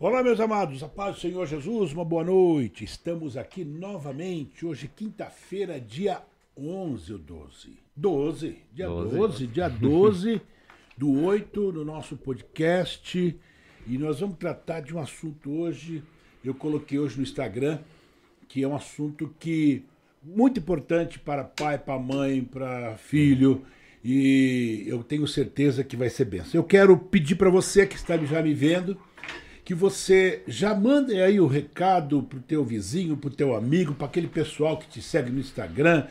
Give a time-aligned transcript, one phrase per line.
[0.00, 2.84] Olá, meus amados, a paz do Senhor Jesus, uma boa noite.
[2.84, 6.22] Estamos aqui novamente, hoje, quinta-feira, dia
[6.56, 7.78] 11 ou 12?
[7.96, 10.40] 12, dia 12, 12 dia 12
[10.96, 13.36] do 8, no nosso podcast.
[13.88, 16.00] E nós vamos tratar de um assunto hoje,
[16.44, 17.80] eu coloquei hoje no Instagram,
[18.46, 19.84] que é um assunto que
[20.22, 23.66] muito importante para pai, para mãe, para filho,
[24.04, 26.60] e eu tenho certeza que vai ser benção.
[26.60, 28.96] Eu quero pedir para você que está já me vendo,
[29.68, 34.26] que você já mande aí o recado pro teu vizinho, pro teu amigo, para aquele
[34.26, 36.06] pessoal que te segue no Instagram,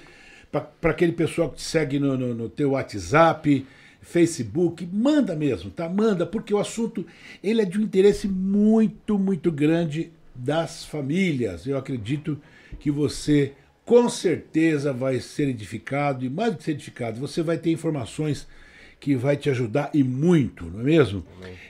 [0.51, 3.65] para aquele pessoal que te segue no, no, no, teu WhatsApp,
[3.99, 5.89] Facebook, manda mesmo, tá?
[5.89, 7.03] Manda, porque o assunto
[7.43, 11.65] ele é de um interesse muito, muito grande das famílias.
[11.65, 12.39] Eu acredito
[12.79, 13.53] que você
[13.83, 18.47] com certeza vai ser edificado e mais do que ser edificado, você vai ter informações
[18.99, 21.25] que vai te ajudar e muito, não é mesmo?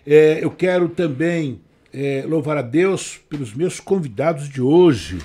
[0.05, 1.61] É, eu quero também
[1.93, 5.19] é, louvar a Deus pelos meus convidados de hoje.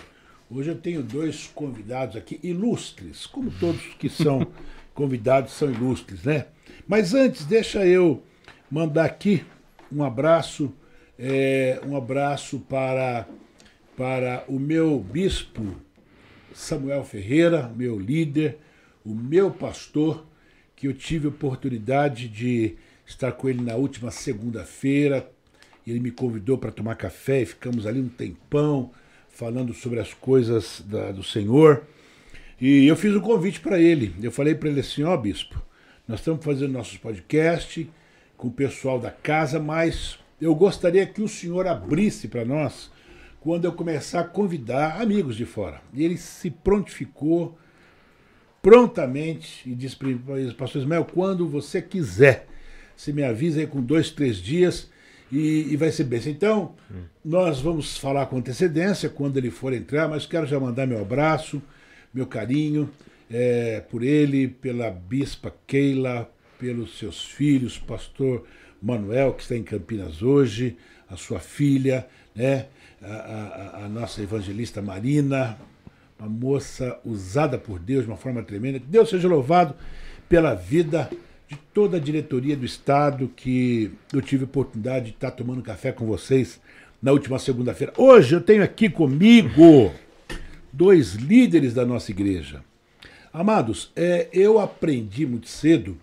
[0.51, 4.47] Hoje eu tenho dois convidados aqui ilustres, como todos que são
[4.95, 6.47] convidados são ilustres, né?
[6.87, 8.23] Mas antes, deixa eu
[8.71, 9.45] mandar aqui
[9.91, 10.73] um abraço,
[11.19, 13.27] é, um abraço para,
[13.97, 15.77] para o meu bispo
[16.55, 18.59] Samuel Ferreira, meu líder,
[19.05, 20.27] o meu pastor,
[20.77, 25.32] que eu tive a oportunidade de estar com ele na última segunda-feira,
[25.91, 28.91] ele me convidou para tomar café e ficamos ali um tempão
[29.29, 31.83] falando sobre as coisas da, do Senhor.
[32.61, 34.15] E eu fiz um convite para ele.
[34.23, 35.61] Eu falei para ele assim: Ó, oh, bispo,
[36.07, 37.91] nós estamos fazendo nossos podcast
[38.37, 42.91] com o pessoal da casa, mas eu gostaria que o senhor abrisse para nós
[43.41, 45.81] quando eu começar a convidar amigos de fora.
[45.93, 47.59] E ele se prontificou
[48.61, 52.47] prontamente e disse para o pastor Ismael: quando você quiser,
[52.97, 54.92] você me avisa aí com dois, três dias
[55.33, 56.21] e, e vai ser bem.
[56.27, 57.05] Então, hum.
[57.25, 61.63] nós vamos falar com antecedência quando ele for entrar, mas quero já mandar meu abraço,
[62.13, 62.91] meu carinho
[63.31, 68.45] é, por ele, pela bispa Keila, pelos seus filhos, pastor
[68.81, 70.77] Manuel, que está em Campinas hoje,
[71.09, 72.67] a sua filha, né,
[73.01, 75.57] a, a, a nossa evangelista Marina,
[76.19, 78.79] uma moça usada por Deus de uma forma tremenda.
[78.79, 79.75] Deus seja louvado
[80.29, 81.11] pela vida
[81.53, 86.07] de toda a diretoria do Estado que eu tive oportunidade de estar tomando café com
[86.07, 86.59] vocês
[87.01, 87.93] na última segunda-feira.
[87.99, 89.93] Hoje eu tenho aqui comigo
[90.73, 92.65] dois líderes da nossa igreja.
[93.31, 95.99] Amados, é, eu aprendi muito cedo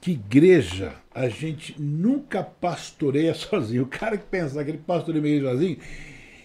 [0.00, 3.82] que igreja a gente nunca pastoreia sozinho.
[3.82, 5.76] O cara que pensa que ele pastoreia meio sozinho,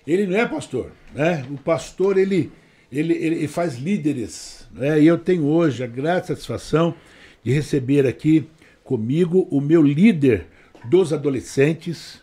[0.05, 0.91] ele não é pastor.
[1.13, 1.45] Né?
[1.49, 2.51] O pastor ele,
[2.91, 4.67] ele, ele faz líderes.
[4.73, 5.03] Né?
[5.03, 6.93] E eu tenho hoje a grata satisfação
[7.45, 8.49] de receber aqui
[8.83, 10.47] comigo o meu líder
[10.85, 12.19] dos adolescentes,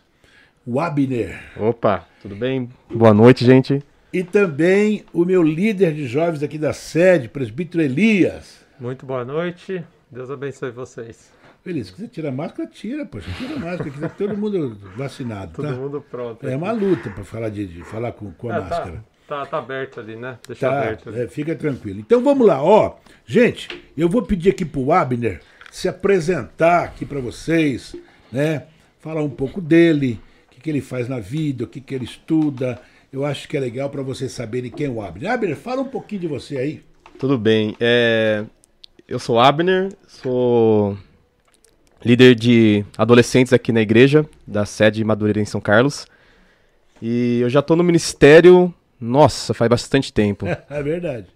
[0.65, 1.41] o Abner.
[1.57, 2.69] Opa, tudo bem?
[2.93, 3.81] Boa noite, gente.
[4.11, 8.65] E também o meu líder de jovens aqui da sede, presbítero Elias.
[8.77, 9.81] Muito boa noite.
[10.11, 11.31] Deus abençoe vocês.
[11.65, 15.65] Elias, se quiser tirar máscara, tira, poxa, tira máscara, aqui tá todo mundo vacinado, todo
[15.65, 15.71] tá?
[15.71, 16.45] Todo mundo pronto.
[16.45, 18.63] É uma luta para falar de, de, falar com, com a é, tá.
[18.63, 18.97] máscara.
[18.97, 19.12] Tá.
[19.33, 20.37] Tá, tá aberto ali, né?
[20.47, 21.09] Deixa tá, aberto.
[21.09, 21.21] Ali.
[21.21, 21.99] É, fica tranquilo.
[21.99, 22.97] Então vamos lá, ó.
[23.25, 23.67] Gente,
[23.97, 27.95] eu vou pedir aqui pro Abner se apresentar aqui para vocês,
[28.31, 28.67] né?
[28.99, 32.05] Falar um pouco dele, o que, que ele faz na vida, o que, que ele
[32.05, 32.79] estuda.
[33.11, 35.31] Eu acho que é legal para vocês saberem quem é o Abner.
[35.31, 36.83] Abner, fala um pouquinho de você aí.
[37.17, 37.75] Tudo bem.
[37.79, 38.45] É...
[39.07, 40.95] Eu sou Abner, sou
[42.05, 46.05] líder de adolescentes aqui na igreja, da sede Madureira em São Carlos.
[47.01, 50.45] E eu já estou no ministério nossa, faz bastante tempo.
[50.69, 51.27] é verdade.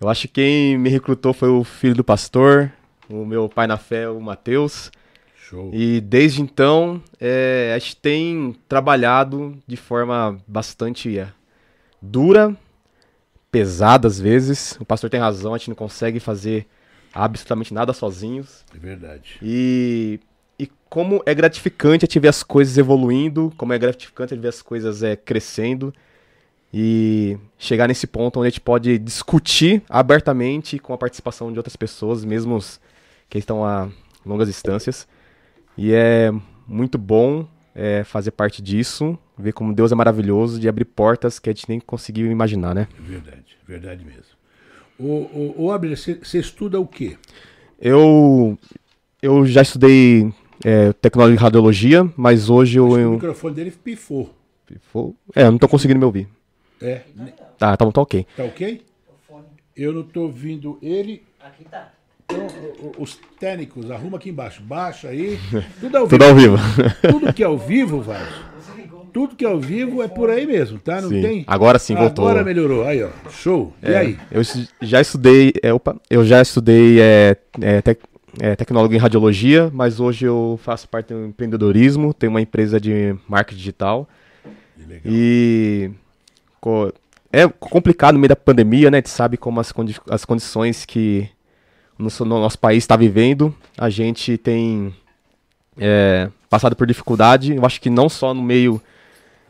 [0.00, 2.72] Eu acho que quem me recrutou foi o filho do pastor,
[3.08, 4.90] o meu pai na fé, o Mateus.
[5.36, 5.70] Show.
[5.72, 11.28] E desde então, é, a gente tem trabalhado de forma bastante é,
[12.02, 12.56] dura,
[13.50, 14.76] pesada às vezes.
[14.80, 16.66] O pastor tem razão, a gente não consegue fazer
[17.12, 18.64] absolutamente nada sozinhos.
[18.74, 19.38] É verdade.
[19.40, 20.18] E,
[20.58, 24.42] e como é gratificante a gente ver as coisas evoluindo, como é gratificante a gente
[24.42, 25.94] ver as coisas é, crescendo
[26.76, 31.76] e chegar nesse ponto onde a gente pode discutir abertamente com a participação de outras
[31.76, 32.58] pessoas, mesmo
[33.30, 33.88] que estão a
[34.26, 35.06] longas distâncias.
[35.78, 36.32] E é
[36.66, 41.48] muito bom é, fazer parte disso, ver como Deus é maravilhoso de abrir portas que
[41.48, 42.88] a gente nem conseguiu imaginar, né?
[42.98, 44.34] Verdade, verdade mesmo.
[44.98, 47.16] O, o, o Abner, você estuda o quê?
[47.80, 48.58] Eu,
[49.22, 50.28] eu já estudei
[50.64, 52.88] é, tecnologia e radiologia, mas hoje eu...
[52.88, 54.34] O microfone dele pifou.
[54.66, 55.14] Pifou?
[55.36, 56.26] É, eu não estou conseguindo me ouvir.
[56.84, 57.02] É.
[57.58, 58.26] Tá, tá, tá ok.
[58.36, 58.82] Tá ok?
[59.76, 61.22] Eu não tô ouvindo ele.
[61.44, 61.90] Aqui tá.
[62.26, 62.46] Então,
[62.98, 64.62] os técnicos, arruma aqui embaixo.
[64.62, 65.38] Baixa aí.
[65.80, 66.10] Tudo ao vivo.
[66.18, 66.56] Tudo ao vivo.
[67.10, 68.22] Tudo que é ao vivo, vai.
[69.12, 71.00] tudo que é ao vivo é por aí mesmo, tá?
[71.00, 71.20] Não Sim.
[71.22, 71.44] tem.
[71.46, 72.26] Agora sim, voltou.
[72.26, 72.84] Agora melhorou.
[72.84, 73.10] Aí, ó.
[73.30, 73.72] Show.
[73.82, 74.18] E É, aí?
[74.30, 74.42] Eu
[74.80, 78.00] já estudei, é, opa, eu já estudei é, é, tec-
[78.40, 83.14] é, tecnólogo em radiologia, mas hoje eu faço parte do empreendedorismo, tenho uma empresa de
[83.28, 84.08] marketing digital
[84.76, 85.02] Que legal.
[85.06, 85.90] e
[86.64, 86.90] co-
[87.30, 88.96] é complicado no meio da pandemia, né?
[88.98, 91.28] A gente sabe como as, condi- as condições que
[91.98, 94.94] o nosso, no nosso país está vivendo, a gente tem
[95.76, 98.80] é, passado por dificuldade, eu acho que não só no meio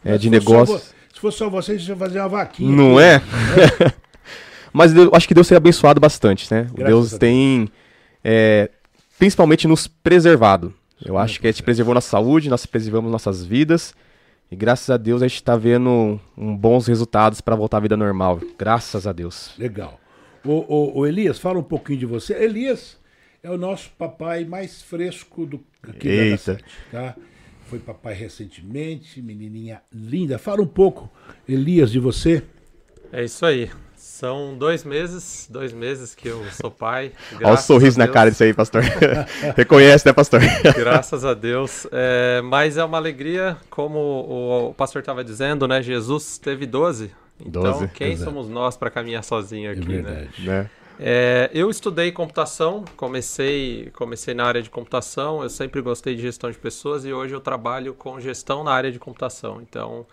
[0.05, 2.75] é, Mas de vo- Se fosse só vocês, você ia fazer uma vaquinha.
[2.76, 3.05] Não aqui.
[3.84, 3.93] é?
[4.72, 6.62] Mas Deus- eu acho que Deus tem abençoado bastante, né?
[6.75, 7.69] Graças Deus tem,
[8.25, 8.69] é,
[9.19, 10.75] principalmente, nos preservado.
[11.05, 13.94] Eu acho que a gente preservou nossa saúde, nós preservamos nossas vidas.
[14.50, 17.96] E graças a Deus a gente está vendo um, bons resultados para voltar à vida
[17.96, 18.41] normal.
[18.58, 19.52] Graças a Deus.
[19.58, 19.99] Legal.
[20.44, 22.35] O, o- o Elias, fala um pouquinho de você.
[22.35, 22.99] Elias
[23.43, 26.38] é o nosso papai mais fresco do aqui da Eita.
[26.38, 27.17] Sete, tá?
[27.67, 30.38] Foi papai recentemente, menininha linda.
[30.38, 31.11] Fala um pouco,
[31.49, 32.43] Elias, de você.
[33.11, 33.70] É isso aí.
[34.14, 37.11] São dois meses, dois meses que eu sou pai.
[37.43, 38.81] Olha o sorriso na cara disso aí, pastor.
[39.56, 40.40] Reconhece, né, pastor?
[40.78, 41.84] Graças a Deus.
[41.90, 43.99] É, mas é uma alegria, como
[44.69, 45.82] o, pastor estava dizendo, né?
[45.82, 47.11] Jesus teve 12.
[47.44, 48.31] Então, Doze, quem exato.
[48.31, 50.02] somos nós para caminhar sozinho É aqui, né?
[50.02, 50.46] verdade.
[50.46, 50.70] né?
[51.00, 56.52] É, eu estudei computação, comecei, comecei na área de computação, eu sempre gostei de gestão
[56.52, 59.60] de pessoas e hoje eu trabalho com gestão na área de computação.
[59.60, 60.06] Então,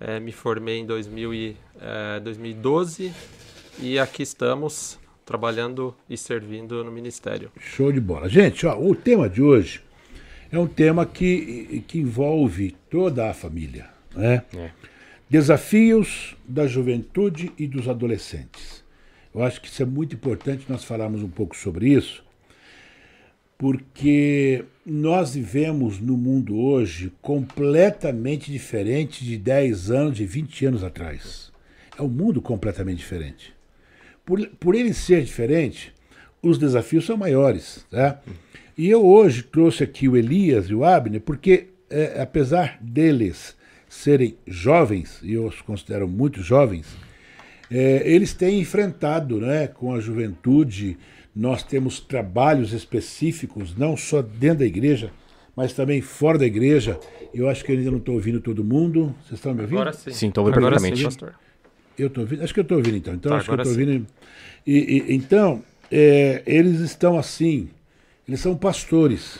[0.00, 3.12] é, me formei em 2000 e, é, 2012
[3.78, 7.52] e aqui estamos trabalhando e servindo no Ministério.
[7.60, 8.28] Show de bola.
[8.28, 9.82] Gente, ó, o tema de hoje
[10.50, 13.88] é um tema que, que envolve toda a família.
[14.14, 14.42] Né?
[14.56, 14.70] É.
[15.28, 18.82] Desafios da juventude e dos adolescentes.
[19.32, 22.24] Eu acho que isso é muito importante nós falarmos um pouco sobre isso,
[23.60, 31.52] porque nós vivemos no mundo hoje completamente diferente de 10 anos, de 20 anos atrás.
[31.98, 33.52] É um mundo completamente diferente.
[34.24, 35.92] Por, por ele ser diferente,
[36.42, 37.84] os desafios são maiores.
[37.90, 38.22] Tá?
[38.78, 43.54] E eu hoje trouxe aqui o Elias e o Abner, porque é, apesar deles
[43.90, 46.86] serem jovens, e eu os considero muito jovens,
[47.70, 50.96] é, eles têm enfrentado né, com a juventude.
[51.40, 55.10] Nós temos trabalhos específicos, não só dentro da igreja,
[55.56, 57.00] mas também fora da igreja.
[57.32, 59.14] Eu acho que eu ainda não estou ouvindo todo mundo.
[59.22, 59.76] Vocês estão me ouvindo?
[59.78, 60.10] Agora sim.
[60.10, 61.18] Sim, tô ouvindo Agora sim, perfeitamente.
[61.18, 61.34] pastor.
[61.98, 63.14] Eu estou ouvindo, acho que eu estou ouvindo então.
[63.14, 64.06] Então Tá, acho que eu agora estou ouvindo.
[64.66, 64.76] E,
[65.08, 67.70] e- então, é, eles estão assim,
[68.28, 69.38] eles são pastores,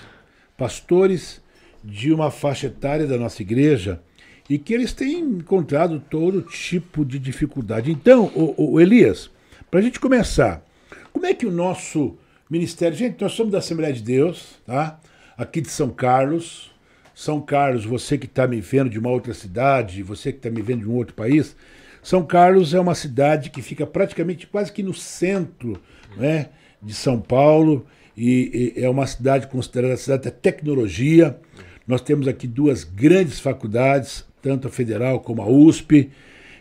[0.57, 1.43] pastores
[1.85, 4.01] de uma faixa etária da nossa igreja
[4.49, 7.91] e que eles têm encontrado todo tipo de dificuldade.
[7.93, 9.31] Então, o, o Elias,
[9.71, 10.65] para a gente começar,
[11.13, 12.17] como é que o nosso
[12.51, 12.97] ministério.
[12.97, 14.99] Gente, nós somos da Assembleia de Deus, tá?
[15.37, 16.71] Aqui de São Carlos.
[17.15, 20.63] São Carlos, você que está me vendo de uma outra cidade, você que está me
[20.63, 21.55] vendo de um outro país.
[22.03, 25.79] São Carlos é uma cidade que fica praticamente quase que no centro
[26.17, 26.49] né,
[26.83, 27.87] de São Paulo
[28.17, 31.39] e, e é uma cidade considerada a cidade da tecnologia.
[31.87, 36.11] Nós temos aqui duas grandes faculdades, tanto a federal como a USP.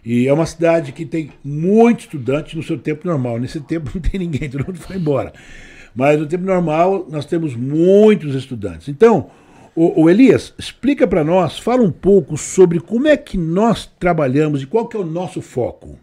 [0.04, 3.38] E é uma cidade que tem muito estudante no seu tempo normal.
[3.40, 5.34] Nesse tempo não tem ninguém, todo mundo foi embora.
[5.96, 8.88] Mas no tempo normal nós temos muitos estudantes.
[8.88, 9.30] Então,
[9.76, 14.62] o, o Elias, explica para nós, fala um pouco sobre como é que nós trabalhamos
[14.62, 15.98] e qual que é o nosso foco.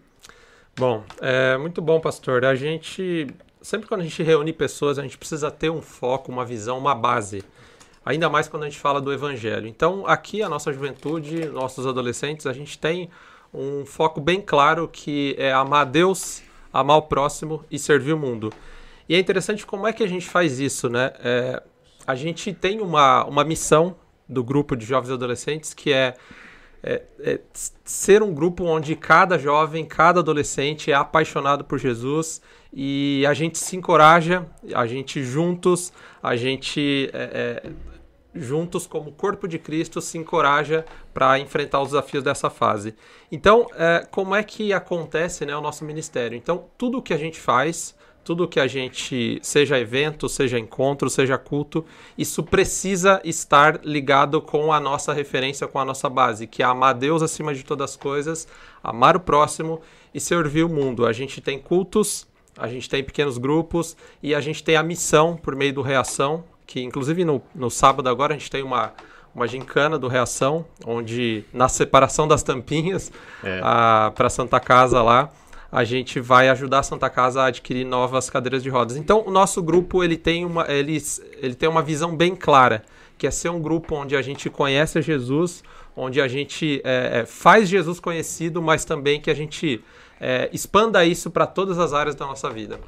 [0.78, 2.44] Bom, é muito bom, pastor.
[2.44, 3.26] A gente,
[3.62, 6.94] sempre quando a gente reúne pessoas, a gente precisa ter um foco, uma visão, uma
[6.94, 7.42] base.
[8.04, 9.66] Ainda mais quando a gente fala do evangelho.
[9.66, 13.11] Então, aqui a nossa juventude, nossos adolescentes, a gente tem
[13.53, 18.19] um foco bem claro que é amar a Deus, amar o próximo e servir o
[18.19, 18.53] mundo.
[19.09, 21.12] E é interessante como é que a gente faz isso, né?
[21.23, 21.62] É,
[22.07, 23.97] a gente tem uma, uma missão
[24.29, 26.17] do grupo de jovens e adolescentes que é
[26.83, 27.41] é, é,
[27.85, 32.41] ser um grupo onde cada jovem, cada adolescente é apaixonado por Jesus
[32.73, 37.71] e a gente se encoraja, a gente juntos, a gente é, é,
[38.38, 42.95] juntos como corpo de Cristo se encoraja para enfrentar os desafios dessa fase.
[43.31, 46.37] Então, é, como é que acontece né, o nosso ministério?
[46.37, 47.95] Então, tudo o que a gente faz
[48.26, 51.85] tudo que a gente, seja evento, seja encontro, seja culto,
[52.19, 56.93] isso precisa estar ligado com a nossa referência, com a nossa base, que é amar
[56.95, 58.49] Deus acima de todas as coisas,
[58.83, 59.81] amar o próximo
[60.12, 61.07] e servir o mundo.
[61.07, 62.26] A gente tem cultos,
[62.59, 66.43] a gente tem pequenos grupos e a gente tem a missão por meio do Reação,
[66.66, 68.92] que inclusive no, no sábado agora a gente tem uma,
[69.35, 73.12] uma gincana do Reação, onde na separação das tampinhas
[73.44, 73.61] É.
[74.14, 75.30] para Santa Casa lá,
[75.70, 78.96] a gente vai ajudar a Santa Casa a adquirir novas cadeiras de rodas.
[78.96, 80.96] Então, o nosso grupo ele tem uma, ele,
[81.38, 82.82] ele tem uma visão bem clara,
[83.18, 85.62] que é ser um grupo onde a gente conhece Jesus,
[85.96, 89.82] onde a gente é, é, faz Jesus conhecido, mas também que a gente
[90.20, 92.78] é, expanda isso para todas as áreas da nossa vida.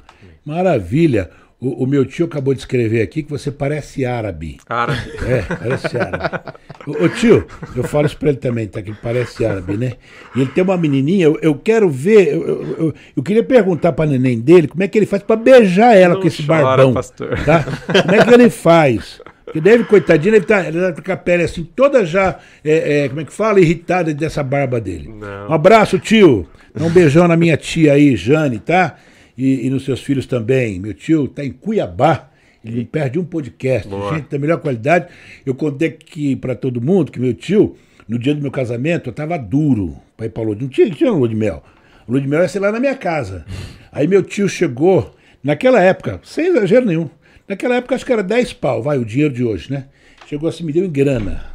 [0.45, 1.31] Maravilha.
[1.61, 4.59] O, o, meu tio acabou de escrever aqui que você parece árabe.
[4.69, 5.11] Árabe.
[5.27, 6.53] É, parece árabe.
[6.87, 8.81] ô, ô, tio, eu falo isso pra ele também, tá?
[8.81, 9.93] Que ele parece árabe, né?
[10.33, 14.05] E ele tem uma menininha, eu, eu quero ver, eu, eu, eu, queria perguntar pra
[14.05, 16.93] neném dele como é que ele faz pra beijar ela Não com esse chora, barbão.
[16.93, 17.37] Pastor.
[17.43, 17.65] Tá?
[18.03, 19.21] Como é que ele faz?
[19.43, 23.09] Porque deve, coitadinho, ele tá, ele tá com a pele assim, toda já, é, é,
[23.09, 25.09] como é que fala, irritada dessa barba dele.
[25.09, 25.49] Não.
[25.49, 26.47] Um abraço, tio.
[26.73, 28.95] Dá um beijão na minha tia aí, Jane, tá?
[29.39, 30.79] E, e nos seus filhos também.
[30.79, 32.29] Meu tio está em Cuiabá.
[32.63, 33.87] Ele perde um podcast.
[33.87, 34.15] Boa.
[34.15, 35.07] Gente da melhor qualidade.
[35.45, 39.11] Eu contei aqui para todo mundo que meu tio, no dia do meu casamento, eu
[39.11, 41.63] estava duro para ir para lua de Não tinha, tinha lua de mel.
[42.05, 43.45] A lua de mel ia ser lá na minha casa.
[43.93, 47.09] Aí meu tio chegou, naquela época, sem exagero nenhum,
[47.47, 49.85] naquela época acho que era 10 pau, vai, o dinheiro de hoje, né?
[50.27, 51.48] Chegou assim, me deu em grana.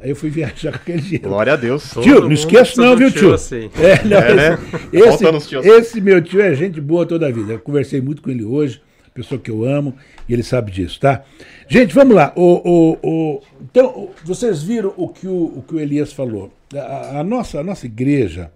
[0.00, 1.28] Aí eu fui viajar com aquele dinheiro.
[1.28, 1.90] Glória a Deus.
[2.02, 3.34] Tio, não esqueça não, viu, tio?
[3.34, 3.70] Assim.
[3.78, 4.58] É, não, é, né?
[4.92, 7.54] esse, esse, esse, meu tio é gente boa toda a vida.
[7.54, 8.80] Eu conversei muito com ele hoje,
[9.12, 9.96] pessoa que eu amo,
[10.28, 11.24] e ele sabe disso, tá?
[11.66, 12.32] Gente, vamos lá.
[12.36, 16.52] O, o, o, então, vocês viram o que o, o, que o Elias falou.
[16.72, 18.52] A, a, nossa, a nossa igreja,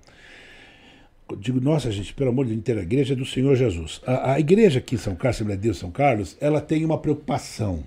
[1.38, 4.00] digo nossa, gente, pelo amor de Deus, inteira igreja é do Senhor Jesus.
[4.06, 6.98] A, a igreja aqui em São Carlos, Assembleia de Deus São Carlos, ela tem uma
[6.98, 7.82] preocupação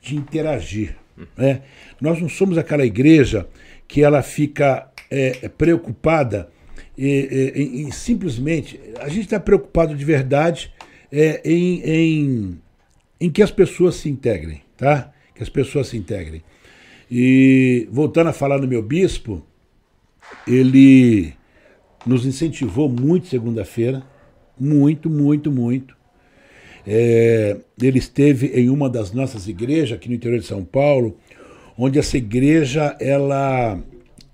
[0.00, 0.96] de interagir
[1.36, 1.62] né?
[2.00, 3.46] Nós não somos aquela igreja
[3.86, 6.48] que ela fica é, preocupada
[6.96, 8.80] em, em, simplesmente.
[9.00, 10.72] A gente está preocupado de verdade
[11.10, 12.60] é, em, em,
[13.20, 15.12] em que as pessoas se integrem, tá?
[15.34, 16.42] Que as pessoas se integrem.
[17.10, 19.44] E voltando a falar no meu bispo,
[20.46, 21.34] ele
[22.06, 24.02] nos incentivou muito segunda-feira,
[24.58, 25.96] muito, muito, muito.
[26.86, 31.16] É, ele esteve em uma das nossas igrejas aqui no interior de São Paulo,
[31.78, 33.80] onde essa igreja ela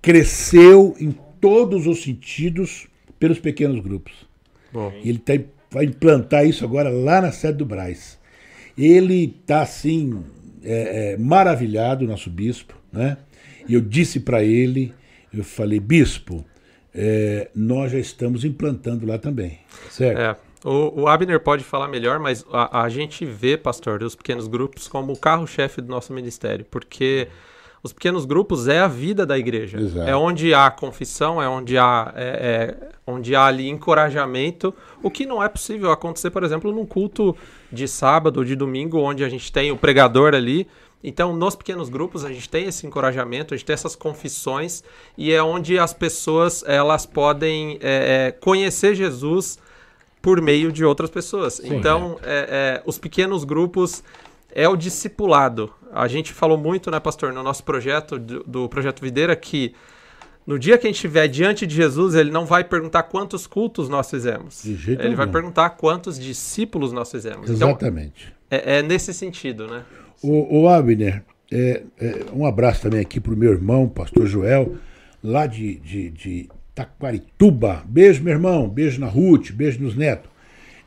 [0.00, 2.87] cresceu em todos os sentidos
[3.19, 4.12] pelos pequenos grupos.
[4.73, 4.93] Bom.
[5.05, 5.35] Ele tá,
[5.71, 8.19] vai implantar isso agora lá na sede do Braz.
[8.76, 10.23] Ele está assim
[10.62, 13.17] é, é, maravilhado, nosso bispo, né?
[13.69, 14.95] E eu disse para ele,
[15.33, 16.45] eu falei, bispo,
[16.95, 19.59] é, nós já estamos implantando lá também,
[19.90, 20.21] certo?
[20.21, 20.48] É.
[20.64, 24.88] O, o, Abner pode falar melhor, mas a, a, gente vê, pastor, os pequenos grupos
[24.88, 27.28] como o carro-chefe do nosso ministério, porque
[27.82, 29.78] os pequenos grupos é a vida da igreja.
[29.78, 30.08] Exato.
[30.08, 35.24] É onde há confissão, é onde há, é, é, onde há ali encorajamento, o que
[35.24, 37.36] não é possível acontecer, por exemplo, num culto
[37.70, 40.66] de sábado ou de domingo, onde a gente tem o pregador ali.
[41.04, 44.82] Então, nos pequenos grupos, a gente tem esse encorajamento, a gente tem essas confissões,
[45.16, 49.60] e é onde as pessoas elas podem é, é conhecer Jesus
[50.20, 51.54] por meio de outras pessoas.
[51.54, 52.28] Sim, então, é.
[52.28, 54.02] É, é, os pequenos grupos
[54.52, 55.72] é o discipulado.
[55.92, 59.75] A gente falou muito, né, pastor, no nosso projeto, do, do projeto Videira, que
[60.46, 63.88] no dia que a gente estiver diante de Jesus, ele não vai perguntar quantos cultos
[63.88, 64.62] nós fizemos.
[64.62, 65.16] De jeito ele algum.
[65.16, 67.50] vai perguntar quantos discípulos nós fizemos.
[67.50, 68.34] Então, Exatamente.
[68.46, 69.84] Então, é, é, nesse sentido, né?
[70.22, 71.22] O, o Abner,
[71.52, 74.76] é, é, um abraço também aqui para o meu irmão, pastor Joel,
[75.22, 76.48] lá de, de, de
[76.78, 77.82] Taquarituba.
[77.88, 78.68] Beijo, meu irmão.
[78.68, 79.50] Beijo na Ruth.
[79.50, 80.30] Beijo nos netos.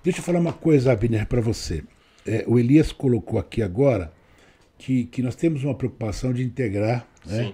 [0.01, 1.83] Deixa eu falar uma coisa, Abner, para você.
[2.25, 4.09] É, o Elias colocou aqui agora
[4.77, 7.51] que, que nós temos uma preocupação de integrar né,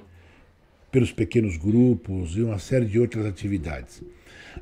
[0.91, 4.03] pelos pequenos grupos e uma série de outras atividades.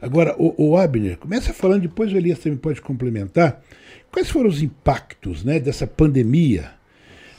[0.02, 3.62] Agora, o, o Abner, começa falando, depois o Elias também pode complementar.
[4.10, 6.72] Quais foram os impactos né, dessa pandemia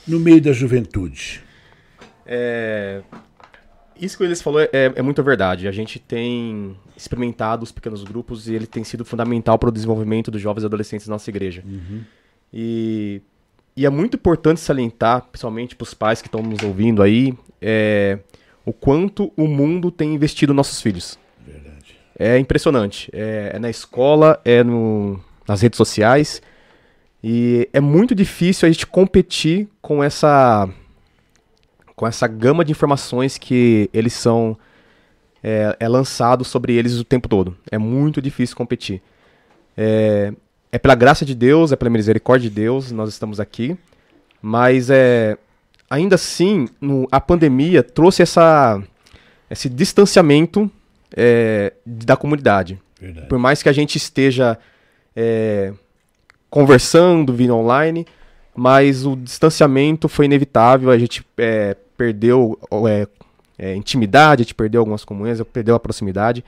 [0.07, 1.41] no meio da juventude?
[2.27, 3.01] É,
[3.99, 5.67] isso que eles falou é, é, muito verdade.
[5.67, 10.31] A gente tem experimentado os pequenos grupos e ele tem sido fundamental para o desenvolvimento
[10.31, 11.63] dos jovens e adolescentes na nossa igreja.
[11.65, 12.01] Uhum.
[12.53, 13.21] E,
[13.75, 18.19] e, é muito importante salientar, principalmente para os pais que estão nos ouvindo aí, é,
[18.65, 21.17] o quanto o mundo tem investido nos nossos filhos.
[21.45, 21.95] Verdade.
[22.17, 23.09] É impressionante.
[23.13, 26.41] É, é na escola, é no, nas redes sociais.
[27.23, 30.69] E é muito difícil a gente competir com essa
[31.97, 34.55] com essa gama de informações que eles são
[35.43, 37.57] é, é lançado sobre eles o tempo todo.
[37.71, 39.01] É muito difícil competir.
[39.75, 40.31] É,
[40.71, 43.75] é pela graça de Deus, é pela misericórdia de Deus, nós estamos aqui.
[44.39, 45.39] Mas é,
[45.89, 48.79] ainda assim, no, a pandemia trouxe essa,
[49.49, 50.69] esse distanciamento
[51.15, 52.79] é, da comunidade.
[53.01, 53.27] Verdade.
[53.27, 54.55] Por mais que a gente esteja
[55.15, 55.73] é,
[56.47, 58.05] conversando, vindo online,
[58.55, 60.91] mas o distanciamento foi inevitável.
[60.91, 63.07] A gente é, perdeu é,
[63.57, 66.45] é, intimidade, gente perdeu algumas comunhões, perdeu a proximidade.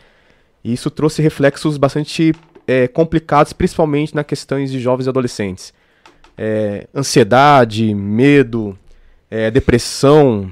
[0.63, 2.34] E isso trouxe reflexos bastante
[2.68, 5.74] é, complicados, principalmente nas questões de jovens e adolescentes.
[6.38, 8.77] É, ansiedade, medo,
[9.29, 10.51] é, depressão,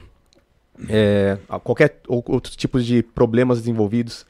[0.89, 4.25] é, qualquer outro tipo de problemas desenvolvidos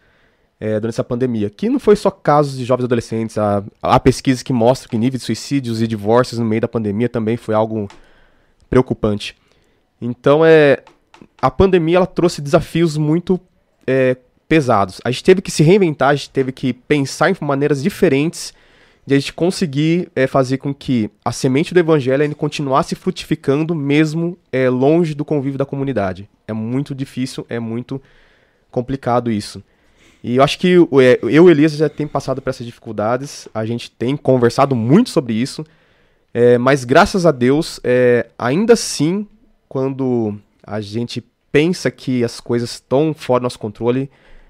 [0.59, 1.49] é, durante essa pandemia.
[1.49, 3.37] Que não foi só casos de jovens adolescentes.
[3.37, 7.07] Há, há pesquisas que mostram que nível de suicídios e divórcios no meio da pandemia
[7.07, 7.87] também foi algo
[8.69, 9.35] preocupante.
[10.01, 10.83] Então, é,
[11.41, 13.39] a pandemia ela trouxe desafios muito
[13.85, 14.99] é, pesados.
[15.03, 18.53] A gente teve que se reinventar, a gente teve que pensar em maneiras diferentes
[19.05, 23.73] de a gente conseguir é, fazer com que a semente do evangelho ainda continuasse frutificando
[23.73, 26.29] mesmo é, longe do convívio da comunidade.
[26.45, 28.01] É muito difícil, é muito
[28.69, 29.63] complicado isso.
[30.21, 33.65] E eu acho que é, eu e Elias já tem passado por essas dificuldades, a
[33.65, 35.65] gente tem conversado muito sobre isso,
[36.33, 39.25] é, mas graças a Deus, é, ainda assim,
[39.67, 44.09] quando a gente pensa que as coisas estão fora do nosso controle,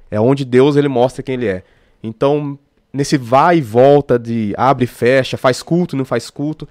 [0.09, 1.63] é onde Deus ele mostra quem ele é.
[2.01, 2.57] Então,
[2.91, 6.67] nesse vai e volta de abre e fecha, faz culto, não faz culto.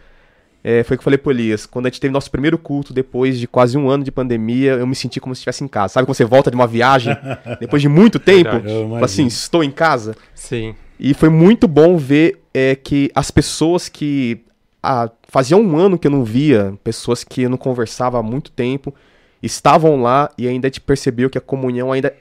[0.63, 1.65] É, foi o que eu falei pro Elias.
[1.65, 4.87] Quando a gente teve nosso primeiro culto, depois de quase um ano de pandemia, eu
[4.87, 5.95] me senti como se estivesse em casa.
[5.95, 7.17] Sabe quando você volta de uma viagem,
[7.61, 8.59] depois de muito tempo?
[8.59, 10.17] Tipo assim, estou em casa.
[10.35, 10.75] Sim.
[10.99, 14.41] E foi muito bom ver é, que as pessoas que
[14.83, 18.51] ah, fazia um ano que eu não via, pessoas que eu não conversava há muito
[18.51, 18.95] tempo,
[19.43, 22.15] estavam lá e ainda te percebeu que a comunhão ainda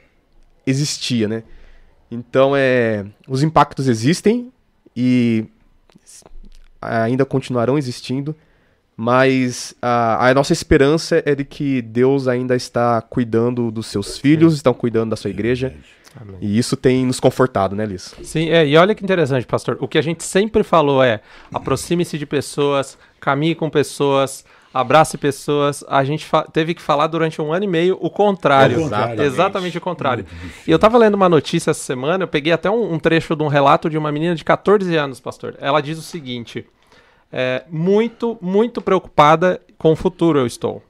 [0.66, 1.44] existia, né?
[2.10, 4.52] Então, é, os impactos existem
[4.96, 5.46] e
[6.82, 8.36] ainda continuarão existindo,
[8.96, 14.54] mas a, a, nossa esperança é de que Deus ainda está cuidando dos seus filhos,
[14.56, 15.76] estão cuidando da sua igreja.
[16.20, 16.38] Amém.
[16.40, 18.16] E isso tem nos confortado, né, Liz?
[18.24, 19.78] Sim, é, e olha que interessante, pastor.
[19.82, 21.22] O que a gente sempre falou é:
[21.54, 25.84] aproxime-se de pessoas, caminhe com pessoas, abrace pessoas.
[25.88, 28.80] A gente teve que falar durante um ano e meio o contrário.
[28.82, 30.26] Exatamente, Exatamente o contrário.
[30.66, 33.44] E eu estava lendo uma notícia essa semana, eu peguei até um, um, trecho de
[33.44, 35.56] um relato de uma menina de 14 anos, pastor.
[35.60, 36.66] Ela diz o seguinte:
[37.32, 40.82] é, muito, muito preocupada com o futuro eu estou.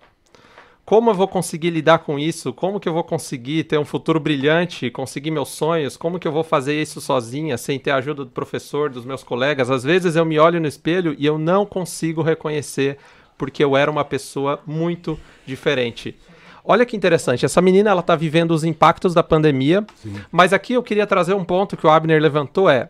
[0.86, 2.54] Como eu vou conseguir lidar com isso?
[2.54, 5.98] Como que eu vou conseguir ter um futuro brilhante, conseguir meus sonhos?
[5.98, 9.24] Como que eu vou fazer isso sozinha, sem ter a ajuda do professor, dos meus
[9.24, 9.72] colegas?
[9.72, 13.00] Às vezes eu me olho no espelho e eu não consigo reconhecer
[13.36, 16.16] porque eu era uma pessoa muito diferente.
[16.64, 20.16] Olha que interessante, essa menina ela está vivendo os impactos da pandemia, Sim.
[20.32, 22.90] mas aqui eu queria trazer um ponto que o Abner levantou é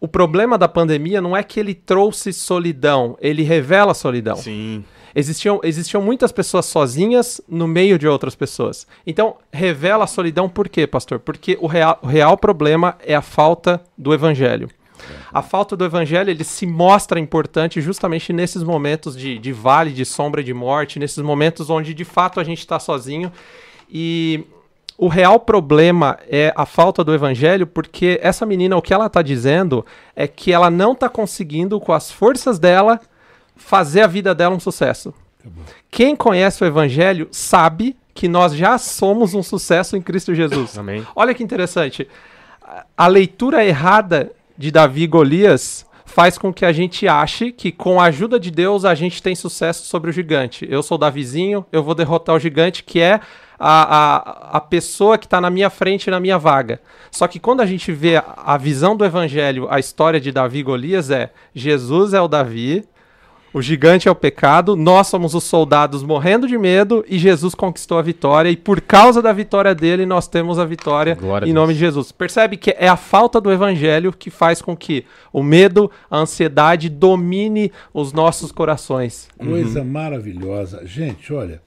[0.00, 4.36] o problema da pandemia não é que ele trouxe solidão, ele revela solidão.
[4.36, 4.84] Sim.
[5.18, 8.86] Existiam, existiam muitas pessoas sozinhas no meio de outras pessoas.
[9.06, 11.18] Então, revela a solidão por quê, pastor?
[11.18, 14.68] Porque o real, o real problema é a falta do evangelho.
[15.32, 20.04] A falta do evangelho ele se mostra importante justamente nesses momentos de, de vale, de
[20.04, 23.32] sombra de morte, nesses momentos onde de fato a gente está sozinho.
[23.88, 24.44] E
[24.98, 29.22] o real problema é a falta do evangelho, porque essa menina, o que ela está
[29.22, 33.00] dizendo é que ela não está conseguindo, com as forças dela,
[33.56, 35.12] fazer a vida dela um sucesso.
[35.90, 40.78] Quem conhece o evangelho sabe que nós já somos um sucesso em Cristo Jesus.
[40.78, 41.06] Amém.
[41.14, 42.08] Olha que interessante.
[42.96, 48.00] A leitura errada de Davi e Golias faz com que a gente ache que com
[48.00, 50.66] a ajuda de Deus a gente tem sucesso sobre o gigante.
[50.68, 53.20] Eu sou Davizinho, eu vou derrotar o gigante que é
[53.58, 53.96] a,
[54.48, 56.80] a, a pessoa que está na minha frente, na minha vaga.
[57.10, 60.60] Só que quando a gente vê a, a visão do evangelho, a história de Davi
[60.60, 62.84] e Golias é Jesus é o Davi,
[63.56, 67.96] o gigante é o pecado, nós somos os soldados morrendo de medo e Jesus conquistou
[67.96, 68.50] a vitória.
[68.50, 72.12] E por causa da vitória dele, nós temos a vitória Glória em nome de Jesus.
[72.12, 76.90] Percebe que é a falta do evangelho que faz com que o medo, a ansiedade
[76.90, 79.26] domine os nossos corações.
[79.38, 79.86] Coisa uhum.
[79.86, 80.82] maravilhosa.
[80.84, 81.62] Gente, olha,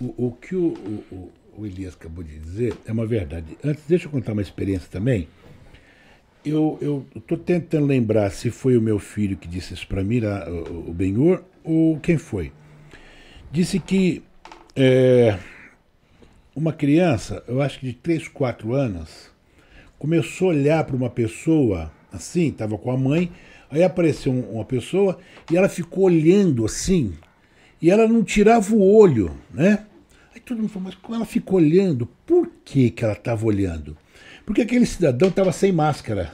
[0.00, 0.68] o, o que o,
[1.12, 3.58] o, o Elias acabou de dizer é uma verdade.
[3.62, 5.28] Antes, deixa eu contar uma experiência também
[6.48, 10.20] eu estou tentando lembrar se foi o meu filho que disse isso para mim,
[10.86, 12.52] o Benhur, ou quem foi.
[13.50, 14.22] Disse que
[14.76, 15.38] é,
[16.54, 19.30] uma criança, eu acho que de 3, 4 anos,
[19.98, 23.30] começou a olhar para uma pessoa assim, estava com a mãe,
[23.70, 25.18] aí apareceu uma pessoa
[25.50, 27.12] e ela ficou olhando assim,
[27.80, 29.86] e ela não tirava o olho, né?
[30.34, 33.96] Aí todo mundo falou, mas como ela ficou olhando, por que, que ela estava olhando?
[34.48, 36.32] Porque aquele cidadão estava sem máscara.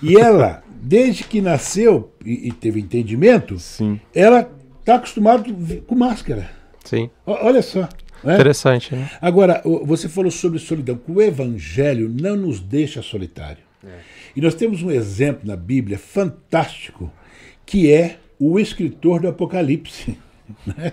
[0.00, 4.00] E ela, desde que nasceu e, e teve entendimento, Sim.
[4.14, 5.44] ela está acostumada
[5.88, 6.48] com máscara.
[6.84, 7.10] Sim.
[7.26, 7.88] O, olha só.
[8.22, 8.34] Né?
[8.34, 8.94] Interessante.
[8.94, 9.10] Né?
[9.20, 11.00] Agora, você falou sobre solidão.
[11.08, 13.64] O evangelho não nos deixa solitário.
[13.84, 13.98] É.
[14.36, 17.12] E nós temos um exemplo na Bíblia fantástico,
[17.66, 20.16] que é o escritor do Apocalipse.
[20.64, 20.92] Né?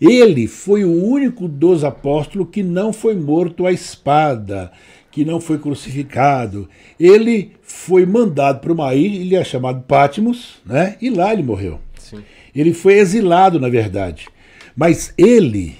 [0.00, 4.70] Ele foi o único dos apóstolos que não foi morto à espada,
[5.18, 6.68] que não foi crucificado.
[6.98, 10.96] Ele foi mandado para uma ilha chamada Patmos, né?
[11.00, 11.80] e lá ele morreu.
[11.98, 12.22] Sim.
[12.54, 14.28] Ele foi exilado, na verdade.
[14.76, 15.74] Mas ele,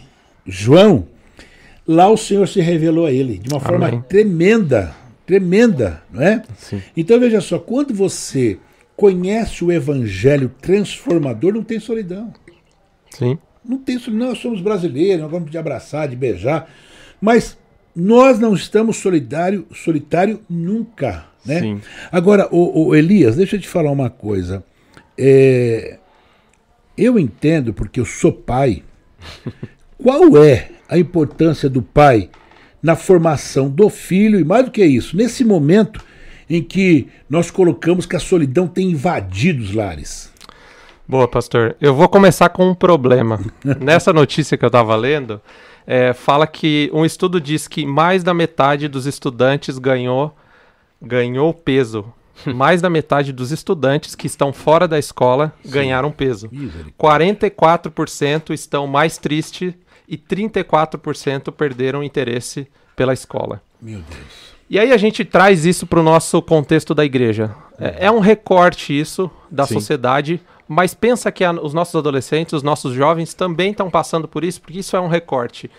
[0.45, 1.07] João,
[1.87, 4.03] lá o Senhor se revelou a ele de uma forma Amém.
[4.09, 4.93] tremenda,
[5.25, 6.43] tremenda, não é?
[6.57, 6.83] Sim.
[6.97, 8.59] Então veja só, quando você
[8.97, 12.33] conhece o evangelho transformador, não tem solidão.
[13.11, 13.39] Sim.
[13.65, 16.69] Não tem solidão, nós somos brasileiros, nós vamos de abraçar, de beijar,
[17.21, 17.57] mas
[18.01, 21.61] nós não estamos solidário, solitário nunca, né?
[21.61, 21.81] Sim.
[22.13, 24.63] Agora, o, Elias, deixa eu te falar uma coisa.
[25.19, 25.99] É,
[26.97, 28.85] eu entendo, porque eu sou pai,
[29.99, 32.31] qual é a importância do pai
[32.81, 36.01] na formação do filho, e mais do que isso, nesse momento
[36.49, 40.33] em que nós colocamos que a solidão tem invadido os lares.
[41.07, 41.75] Boa, pastor.
[41.81, 43.41] Eu vou começar com um problema.
[43.81, 45.43] Nessa notícia que eu estava lendo,
[45.91, 50.37] é, fala que um estudo diz que mais da metade dos estudantes ganhou,
[51.01, 52.13] ganhou peso.
[52.47, 56.49] Mais da metade dos estudantes que estão fora da escola ganharam peso.
[56.53, 57.35] Misericórdia.
[57.35, 59.75] 44% estão mais tristes
[60.07, 63.61] e 34% perderam interesse pela escola.
[63.83, 64.55] Meu Deus.
[64.71, 67.53] E aí a gente traz isso para o nosso contexto da igreja.
[67.77, 69.75] É, é um recorte isso da Sim.
[69.75, 74.45] sociedade, mas pensa que a- os nossos adolescentes, os nossos jovens também estão passando por
[74.45, 75.71] isso, porque isso é um recorte.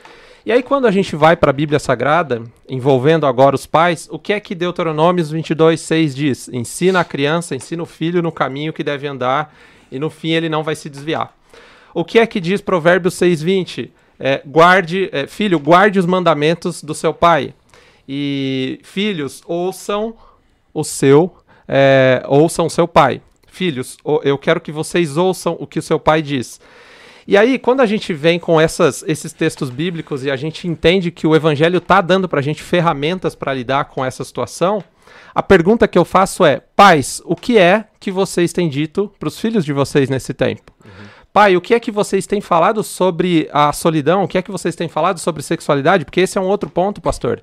[0.46, 4.18] E aí quando a gente vai para a Bíblia Sagrada, envolvendo agora os pais, o
[4.18, 6.50] que é que Deuteronômios 22, 6 diz?
[6.50, 9.54] Ensina a criança, ensina o filho no caminho que deve andar,
[9.92, 11.34] e no fim ele não vai se desviar.
[11.94, 13.92] O que é que diz Provérbios 6:20?
[14.20, 17.54] É, guarde, é, filho, guarde os mandamentos do seu pai.
[18.08, 20.16] E filhos, ouçam
[20.74, 21.36] o seu,
[21.68, 23.22] é, ouçam o seu pai.
[23.52, 26.60] Filhos, eu quero que vocês ouçam o que o seu pai diz.
[27.28, 31.12] E aí, quando a gente vem com essas, esses textos bíblicos e a gente entende
[31.12, 34.84] que o evangelho está dando para a gente ferramentas para lidar com essa situação,
[35.34, 39.28] a pergunta que eu faço é: pais, o que é que vocês têm dito para
[39.28, 40.72] os filhos de vocês nesse tempo?
[41.32, 44.24] Pai, o que é que vocês têm falado sobre a solidão?
[44.24, 46.06] O que é que vocês têm falado sobre sexualidade?
[46.06, 47.42] Porque esse é um outro ponto, pastor.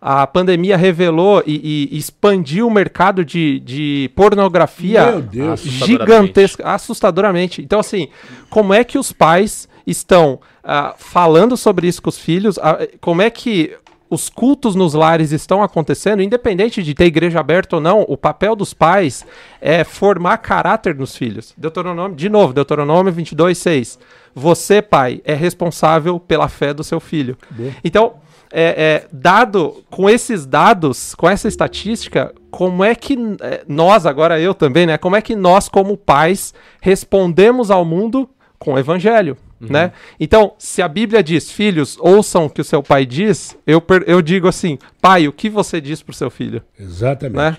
[0.00, 5.60] A pandemia revelou e, e expandiu o mercado de, de pornografia Meu Deus.
[5.60, 7.62] gigantesca, assustadoramente.
[7.62, 8.08] Então, assim,
[8.48, 12.58] como é que os pais estão ah, falando sobre isso com os filhos?
[12.58, 13.76] Ah, como é que
[14.10, 18.56] os cultos nos lares estão acontecendo, independente de ter igreja aberta ou não, o papel
[18.56, 19.26] dos pais
[19.60, 21.52] é formar caráter nos filhos.
[21.56, 23.98] Deuteronômio, de novo, Deuteronômio 22, 6.
[24.34, 27.36] Você, pai, é responsável pela fé do seu filho.
[27.84, 28.14] Então,
[28.52, 34.40] é, é, dado com esses dados, com essa estatística, como é que é, nós, agora
[34.40, 34.98] eu também, né?
[34.98, 39.36] Como é que nós, como pais, respondemos ao mundo com o evangelho?
[39.60, 39.90] Né?
[40.20, 44.22] Então, se a Bíblia diz, filhos, ouçam o que o seu pai diz, eu, eu
[44.22, 46.62] digo assim, pai, o que você diz pro seu filho?
[46.78, 47.36] Exatamente.
[47.36, 47.56] Né?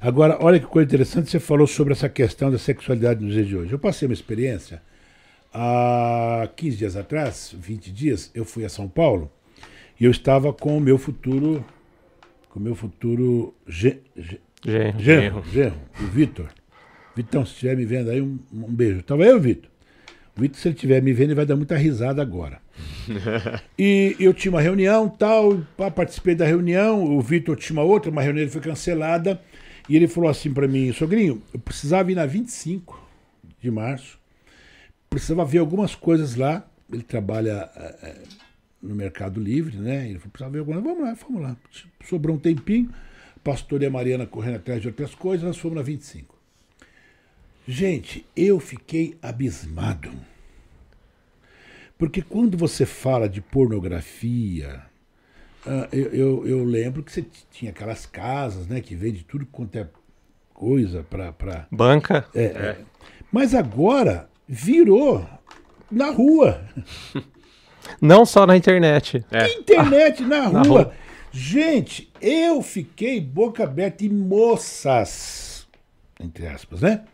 [0.00, 3.56] Agora, olha que coisa interessante, você falou sobre essa questão da sexualidade nos dias de
[3.56, 3.72] hoje.
[3.72, 4.80] Eu passei uma experiência
[5.52, 9.30] há 15 dias atrás, 20 dias, eu fui a São Paulo
[10.00, 11.64] e eu estava com o meu futuro,
[12.48, 14.98] com o meu futuro ge- ge- Genro.
[15.00, 16.48] genro, genro, o Vitor.
[17.16, 19.02] Vitão, se estiver me vendo aí, um, um beijo.
[19.02, 19.70] Tava eu, Vitor.
[20.36, 22.60] O Vitor, se ele estiver me vendo, ele vai dar muita risada agora.
[23.78, 25.58] E eu tinha uma reunião, tal,
[25.94, 29.40] participei da reunião, o Vitor tinha uma outra, uma reunião foi cancelada,
[29.88, 33.00] e ele falou assim pra mim, sogrinho, eu precisava ir na 25
[33.60, 34.18] de março,
[35.08, 38.16] precisava ver algumas coisas lá, ele trabalha eh,
[38.82, 40.06] no Mercado Livre, né?
[40.06, 41.56] Ele falou, precisava ver algumas, vamos lá, vamos lá.
[42.04, 42.90] Sobrou um tempinho,
[43.44, 46.38] pastor e a Mariana correndo atrás de outras coisas, nós fomos na 25.
[47.66, 50.10] Gente, eu fiquei abismado.
[51.98, 54.82] Porque quando você fala de pornografia,
[55.66, 59.76] ah, eu, eu, eu lembro que você tinha aquelas casas, né, que vende tudo quanto
[59.76, 59.86] é
[60.54, 61.32] coisa para.
[61.32, 61.66] Pra...
[61.70, 62.26] Banca?
[62.34, 62.78] É, é.
[63.30, 65.26] Mas agora virou
[65.90, 66.66] na rua.
[68.00, 69.24] Não só na internet.
[69.30, 69.48] É.
[69.58, 70.52] Internet na rua.
[70.52, 70.92] na rua.
[71.32, 75.66] Gente, eu fiquei boca aberta e moças,
[76.18, 77.04] entre aspas, né?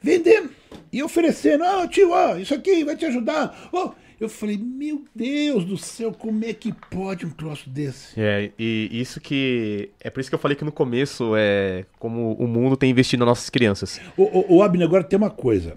[0.00, 0.50] Vendendo
[0.92, 1.62] e oferecendo.
[1.62, 3.68] Ah, tio, ó, isso aqui vai te ajudar.
[3.72, 8.20] Ó, eu falei, meu Deus do céu, como é que pode um troço desse?
[8.20, 9.90] É, e isso que.
[10.00, 13.20] É por isso que eu falei que no começo é como o mundo tem investido
[13.20, 14.00] nas nossas crianças.
[14.16, 15.76] O, o, o Abner, agora tem uma coisa.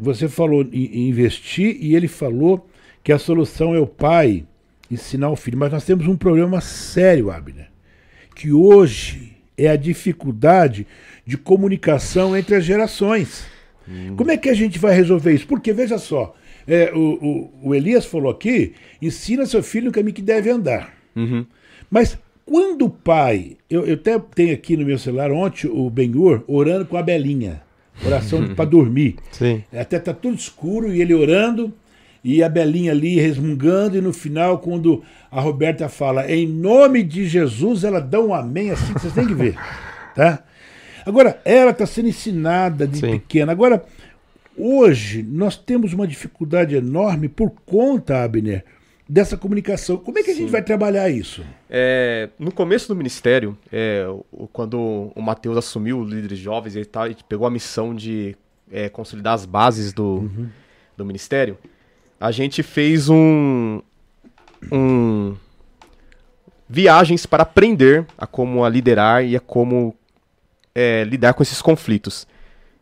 [0.00, 2.67] Você falou em investir e ele falou
[3.02, 4.44] que a solução é o pai
[4.90, 5.58] ensinar o filho.
[5.58, 7.68] Mas nós temos um problema sério, Abner.
[8.34, 10.86] Que hoje é a dificuldade
[11.26, 13.44] de comunicação entre as gerações.
[14.16, 15.46] Como é que a gente vai resolver isso?
[15.46, 16.34] Porque, veja só,
[16.66, 20.92] é, o, o- o Elias falou aqui: ensina seu filho no caminho que deve andar.
[21.90, 23.56] Mas quando o pai.
[23.68, 27.62] Eu, eu até tenho aqui no meu celular ontem o Ben-Hur orando com a Belinha.
[28.04, 29.16] Oração para dormir.
[29.32, 29.62] Sim.
[29.72, 31.72] Até tá tudo escuro e ele orando.
[32.28, 37.26] E a Belinha ali resmungando, e no final, quando a Roberta fala em nome de
[37.26, 39.56] Jesus, ela dá um amém assim, vocês têm que ver.
[40.14, 40.42] Tá?
[41.06, 43.12] Agora, ela está sendo ensinada de Sim.
[43.12, 43.52] pequena.
[43.52, 43.84] Agora,
[44.56, 48.64] hoje, nós temos uma dificuldade enorme por conta, Abner,
[49.08, 49.96] dessa comunicação.
[49.98, 51.44] Como é que a gente vai trabalhar isso?
[51.70, 54.04] É, no começo do ministério, é,
[54.52, 58.34] quando o Mateus assumiu o Líderes Jovens, ele, tá, ele pegou a missão de
[58.72, 60.28] é, consolidar as bases do,
[60.96, 61.56] do ministério.
[62.20, 63.80] A gente fez um,
[64.72, 65.36] um
[66.68, 69.94] viagens para aprender a como a liderar e a como
[70.74, 72.26] é, lidar com esses conflitos.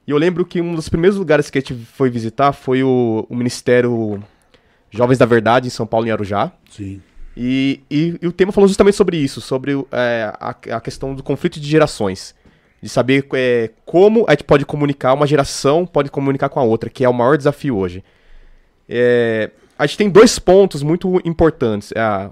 [0.06, 3.26] E eu lembro que um dos primeiros lugares que a gente foi visitar foi o,
[3.28, 4.22] o Ministério
[4.90, 6.52] Jovens da Verdade em São Paulo, em Arujá.
[6.70, 7.02] Sim.
[7.36, 11.22] E, e- e o tema falou justamente sobre isso, sobre é, a, a questão do
[11.22, 12.34] conflito de gerações.
[12.80, 16.88] De saber é, como a gente pode comunicar, uma geração pode comunicar com a outra,
[16.88, 18.02] que é o maior desafio hoje.
[18.88, 21.92] É, a gente tem dois pontos muito importantes.
[21.94, 22.30] É a-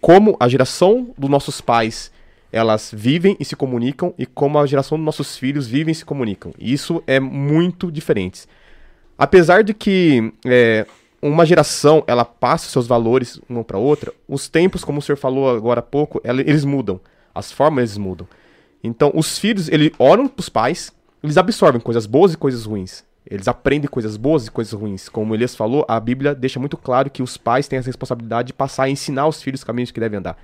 [0.00, 2.12] como a geração dos nossos pais
[2.52, 6.04] elas vivem e se comunicam e como a geração dos nossos filhos vivem e se
[6.04, 6.52] comunicam.
[6.58, 8.46] E Isso é muito diferente.
[9.18, 10.86] Apesar de que é,
[11.22, 15.16] uma geração ela passa os seus valores uma para outra, os tempos, como o senhor
[15.16, 17.00] falou agora há pouco, ela- eles mudam.
[17.34, 18.28] As formas eles mudam.
[18.82, 23.02] Então, os filhos, eles oram pros pais, eles absorvem coisas boas e coisas ruins.
[23.28, 25.08] Eles aprendem coisas boas e coisas ruins.
[25.08, 28.52] Como Elias falou, a Bíblia deixa muito claro que os pais têm essa responsabilidade de
[28.52, 30.36] passar a ensinar os filhos os caminhos que devem andar.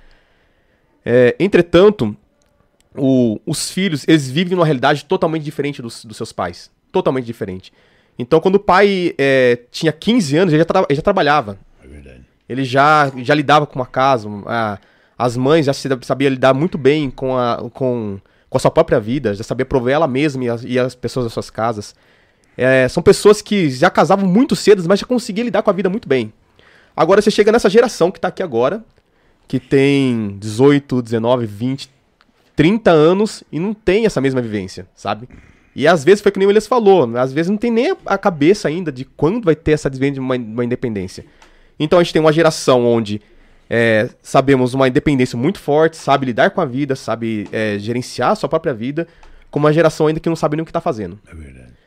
[1.05, 2.15] É, entretanto,
[2.95, 6.71] o- os filhos, eles vivem numa realidade totalmente diferente dos, dos seus pais.
[6.91, 7.71] Totalmente diferente.
[8.17, 11.57] Então, quando o pai é, tinha 15 anos, ele já, tra- ele já trabalhava.
[11.83, 12.21] É verdade.
[12.49, 14.27] Ele já, já lidava com uma casa.
[14.45, 14.77] a-
[15.17, 19.35] as mães já sabia lidar muito bem com a, com, com a sua própria vida,
[19.35, 21.93] já sabia prover ela mesma e as, e as pessoas das suas casas.
[22.57, 25.89] É, são pessoas que já casavam muito cedo, mas já conseguiam lidar com a vida
[25.89, 26.33] muito bem.
[26.95, 28.83] Agora você chega nessa geração que tá aqui agora,
[29.47, 31.89] que tem 18, 19, 20,
[32.55, 35.27] 30 anos e não tem essa mesma vivência, sabe?
[35.75, 38.17] E às vezes foi que nem o Elias falou, às vezes não tem nem a
[38.17, 41.25] cabeça ainda de quando vai ter essa desvenda de uma, uma independência.
[41.79, 43.21] Então a gente tem uma geração onde
[43.69, 48.35] é, sabemos uma independência muito forte, sabe lidar com a vida, sabe é, gerenciar a
[48.35, 49.07] sua própria vida,
[49.49, 51.17] com uma geração ainda que não sabe nem o que tá fazendo.
[51.25, 51.80] É verdade.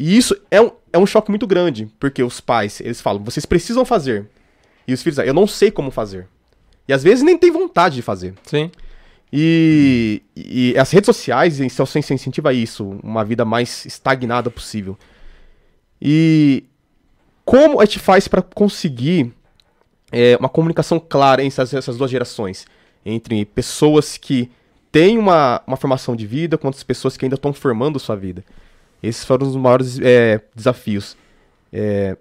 [0.00, 3.44] E isso é um, é um choque muito grande, porque os pais, eles falam, vocês
[3.44, 4.30] precisam fazer.
[4.88, 6.26] E os filhos, "Ah, eu não sei como fazer.
[6.88, 8.32] E às vezes nem tem vontade de fazer.
[8.44, 8.70] Sim.
[9.30, 14.96] E, e as redes sociais se incentiva isso, uma vida mais estagnada possível.
[16.00, 16.64] E
[17.44, 19.30] como a gente faz para conseguir
[20.10, 22.64] é, uma comunicação clara entre essas, essas duas gerações?
[23.04, 24.50] Entre pessoas que
[24.90, 28.42] têm uma, uma formação de vida com outras pessoas que ainda estão formando sua vida.
[29.02, 31.16] Esses foram os maiores é, desafios.
[31.72, 32.16] É,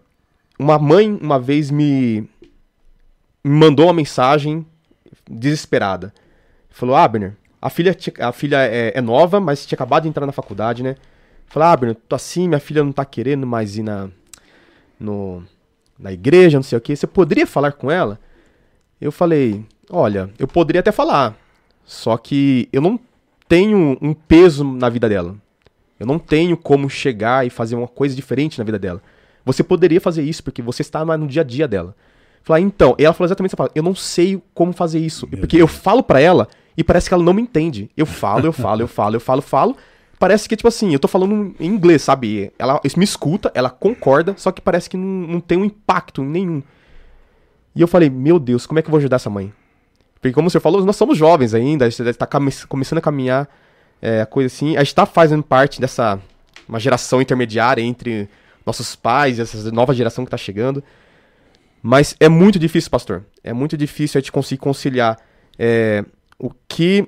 [0.57, 2.29] uma mãe uma vez me,
[3.43, 4.65] me mandou uma mensagem
[5.29, 6.13] desesperada.
[6.69, 10.31] Falou, Abner, a filha, a filha é, é nova, mas tinha acabado de entrar na
[10.31, 10.95] faculdade, né?
[11.47, 14.09] Falou, Abner, tô assim, minha filha não tá querendo mais ir na,
[14.99, 15.43] no,
[15.97, 16.95] na igreja, não sei o que.
[16.95, 18.19] Você poderia falar com ela?
[19.01, 21.35] Eu falei, olha, eu poderia até falar,
[21.85, 22.99] só que eu não
[23.47, 25.35] tenho um peso na vida dela.
[25.99, 29.01] Eu não tenho como chegar e fazer uma coisa diferente na vida dela.
[29.45, 31.95] Você poderia fazer isso, porque você está no dia a dia dela.
[32.43, 35.27] Falar, então, e ela falou exatamente essa palavra, eu não sei como fazer isso.
[35.27, 37.89] porque eu falo pra ela e parece que ela não me entende.
[37.97, 39.77] Eu falo, eu falo, eu falo, eu falo, falo.
[40.17, 42.51] Parece que, tipo assim, eu tô falando em inglês, sabe?
[42.59, 46.61] Ela me escuta, ela concorda, só que parece que não, não tem um impacto nenhum.
[47.75, 49.53] E eu falei, meu Deus, como é que eu vou ajudar essa mãe?
[50.15, 53.47] Porque, como você falou, nós somos jovens ainda, a gente tá come- começando a caminhar,
[54.01, 54.77] é, coisa assim.
[54.77, 56.19] A gente tá fazendo parte dessa
[56.67, 58.29] uma geração intermediária entre
[58.65, 60.83] nossos pais e essa nova geração que tá chegando.
[61.81, 63.23] Mas é muito difícil, pastor.
[63.43, 65.17] É muito difícil a gente conseguir conciliar
[65.57, 66.05] é,
[66.37, 67.07] o que.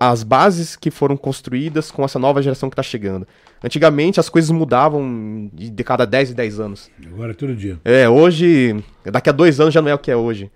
[0.00, 3.26] as bases que foram construídas com essa nova geração que tá chegando.
[3.62, 6.90] Antigamente as coisas mudavam de, de cada 10 e 10 anos.
[7.06, 7.78] Agora é todo dia.
[7.84, 8.82] É, hoje.
[9.04, 10.50] Daqui a dois anos já não é o que é hoje.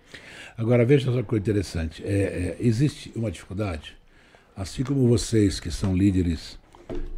[0.57, 2.03] Agora veja só uma coisa interessante.
[2.05, 3.97] É, é, existe uma dificuldade,
[4.59, 6.59] assim como vocês que são líderes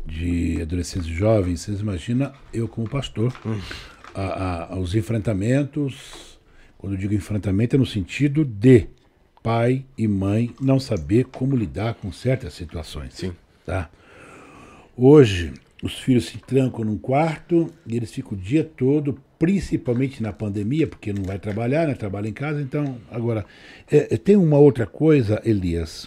[0.05, 3.33] de adolescentes e jovens, vocês imaginam eu como pastor,
[4.14, 6.38] a- a- os enfrentamentos,
[6.76, 8.87] quando eu digo enfrentamento é no sentido de
[9.42, 13.14] pai e mãe não saber como lidar com certas situações.
[13.14, 13.33] Sim.
[13.64, 13.88] Tá?
[14.96, 20.33] Hoje, os filhos se trancam num quarto e eles ficam o dia todo, principalmente na
[20.33, 21.94] pandemia, porque não vai trabalhar, né?
[21.94, 22.61] Trabalha em casa.
[22.61, 23.46] Então, agora,
[23.90, 26.07] é, é, tem uma outra coisa, Elias,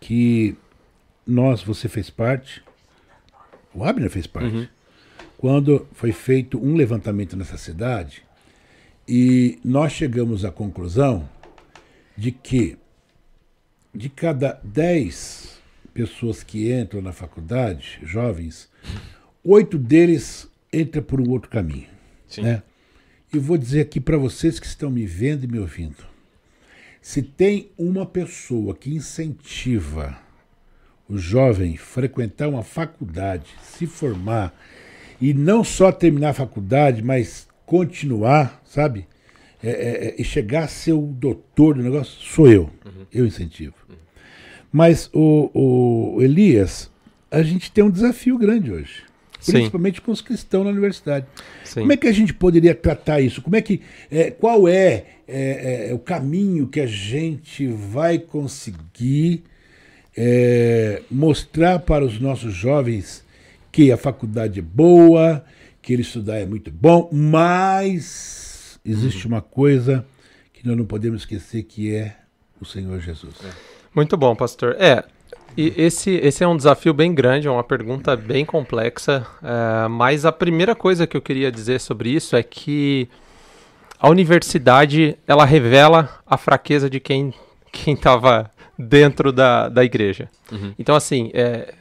[0.00, 0.56] que
[1.26, 2.62] nós, você fez parte,
[3.74, 4.68] o Abner fez parte,
[5.36, 8.22] quando foi feito um levantamento nessa cidade
[9.06, 11.28] E nós chegamos à conclusão
[12.16, 12.78] de que
[13.94, 15.60] de cada 10
[15.92, 18.68] pessoas que entram na faculdade, jovens,
[19.44, 21.88] oito deles entram por um outro caminho.
[22.26, 22.42] Sim.
[22.42, 22.62] Né?
[23.32, 26.04] E vou dizer aqui para vocês que estão me vendo e me ouvindo.
[27.02, 30.23] Se tem uma pessoa que incentiva
[31.08, 34.54] o jovem frequentar uma faculdade, se formar,
[35.20, 39.06] e não só terminar a faculdade, mas continuar, sabe?
[39.62, 42.70] É, é, é, e chegar a ser o doutor do negócio, sou eu.
[42.84, 43.06] Uhum.
[43.12, 43.74] Eu incentivo.
[43.88, 43.94] Uhum.
[44.70, 46.90] Mas, o, o, Elias,
[47.30, 49.04] a gente tem um desafio grande hoje.
[49.44, 50.02] Principalmente Sim.
[50.02, 51.26] com os cristãos na universidade.
[51.64, 51.80] Sim.
[51.80, 53.42] Como é que a gente poderia tratar isso?
[53.42, 59.44] Como é que, é, qual é, é, é o caminho que a gente vai conseguir
[60.16, 63.24] é, mostrar para os nossos jovens
[63.72, 65.44] que a faculdade é boa,
[65.82, 70.06] que ele estudar é muito bom, mas existe uma coisa
[70.52, 72.16] que nós não podemos esquecer que é
[72.60, 73.34] o Senhor Jesus.
[73.94, 74.76] Muito bom, pastor.
[74.78, 75.04] É,
[75.56, 80.24] e esse, esse é um desafio bem grande, é uma pergunta bem complexa, é, mas
[80.24, 83.08] a primeira coisa que eu queria dizer sobre isso é que
[83.98, 87.32] a universidade ela revela a fraqueza de quem
[87.74, 90.28] quem estava dentro da, da igreja.
[90.50, 90.74] Uhum.
[90.78, 91.72] Então assim, é,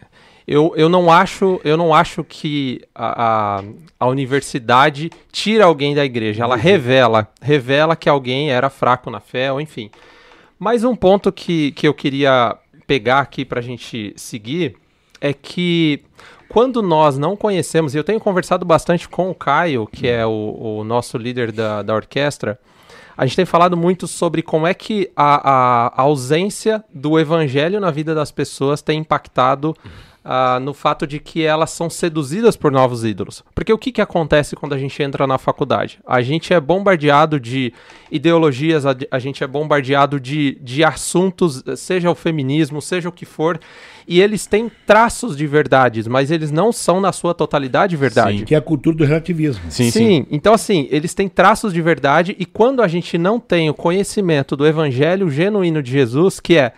[0.48, 3.64] eu, eu, não acho, eu não acho que a, a,
[4.00, 6.44] a, universidade tira alguém da igreja.
[6.44, 6.62] Ela uhum.
[6.62, 9.90] revela, revela que alguém era fraco na fé, ou enfim.
[10.60, 14.76] Mas um ponto que, que eu queria pegar aqui para a gente seguir
[15.20, 16.04] é que
[16.50, 20.80] quando nós não conhecemos, e eu tenho conversado bastante com o Caio, que é o,
[20.80, 22.60] o nosso líder da, da orquestra,
[23.16, 27.92] a gente tem falado muito sobre como é que a, a, ausência do evangelho na
[27.92, 29.76] vida das pessoas tem impactado
[30.24, 33.44] uh, no fato de que elas são seduzidas por novos ídolos.
[33.54, 36.00] Porque o que, que acontece quando a gente entra na faculdade?
[36.06, 37.74] A gente é bombardeado de
[38.12, 43.26] ideologias, a, a gente é bombardeado de, de assuntos, seja o feminismo, seja o que
[43.26, 43.60] for,
[44.08, 48.40] e eles têm traços de verdades, mas eles não são na sua totalidade verdade.
[48.40, 49.64] Sim, que é a cultura do relativismo.
[49.70, 50.28] Sim, sim, sim.
[50.30, 54.56] Então, assim, eles têm traços de verdade, e quando a gente não tem o conhecimento
[54.56, 56.74] do evangelho genuíno de Jesus, que é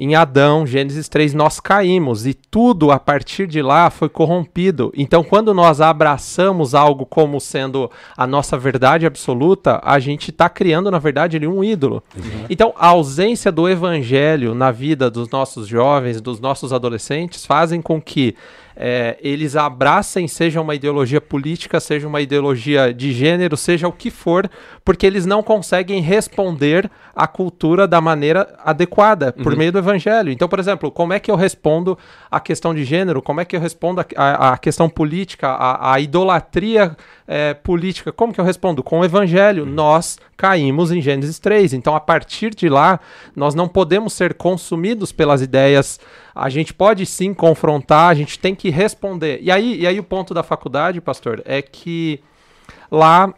[0.00, 4.92] em Adão, Gênesis 3, nós caímos e tudo a partir de lá foi corrompido.
[4.96, 10.88] Então, quando nós abraçamos algo como sendo a nossa verdade absoluta, a gente está criando,
[10.88, 12.00] na verdade, ali um ídolo.
[12.16, 12.44] Uhum.
[12.48, 18.00] Então, a ausência do evangelho na vida dos nossos jovens, dos nossos adolescentes, fazem com
[18.00, 18.36] que
[18.80, 24.08] é, eles abracem, seja uma ideologia política, seja uma ideologia de gênero, seja o que
[24.08, 24.48] for,
[24.84, 29.58] porque eles não conseguem responder à cultura da maneira adequada, por uhum.
[29.58, 30.30] meio do evangelho.
[30.30, 31.98] Então, por exemplo, como é que eu respondo
[32.30, 33.20] à questão de gênero?
[33.20, 36.96] Como é que eu respondo à questão política, à idolatria
[37.28, 38.10] é, política?
[38.10, 38.82] Como que eu respondo?
[38.82, 39.64] Com o evangelho.
[39.64, 39.70] Uhum.
[39.70, 41.74] Nós caímos em Gênesis 3.
[41.74, 42.98] Então, a partir de lá,
[43.36, 46.00] nós não podemos ser consumidos pelas ideias
[46.38, 49.40] a gente pode sim confrontar, a gente tem que responder.
[49.42, 52.20] E aí, e aí o ponto da faculdade, pastor, é que
[52.88, 53.34] lá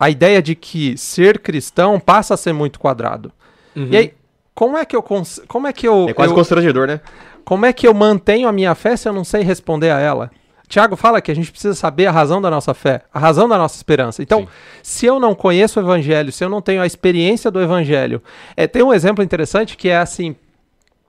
[0.00, 3.30] a ideia de que ser cristão passa a ser muito quadrado.
[3.76, 3.88] Uhum.
[3.90, 4.14] E aí,
[4.54, 5.04] como é que eu
[5.46, 7.00] como é que eu É quase eu, constrangedor, né?
[7.44, 10.30] Como é que eu mantenho a minha fé se eu não sei responder a ela?
[10.68, 13.58] Tiago fala que a gente precisa saber a razão da nossa fé, a razão da
[13.58, 14.22] nossa esperança.
[14.22, 14.48] Então, Sim.
[14.82, 18.22] se eu não conheço o evangelho, se eu não tenho a experiência do evangelho,
[18.56, 20.34] é, tem um exemplo interessante que é assim,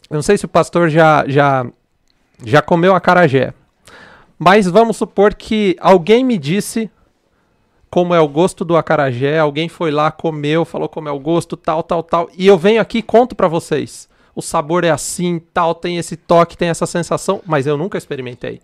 [0.10, 1.66] eu não sei se o pastor já, já,
[2.44, 3.54] já comeu acarajé.
[4.38, 6.92] Mas vamos supor que alguém me disse
[7.90, 11.56] como é o gosto do acarajé, alguém foi lá, comeu, falou como é o gosto,
[11.56, 14.10] tal, tal, tal, e eu venho aqui e conto para vocês.
[14.36, 18.60] O sabor é assim, tal, tem esse toque, tem essa sensação, mas eu nunca experimentei.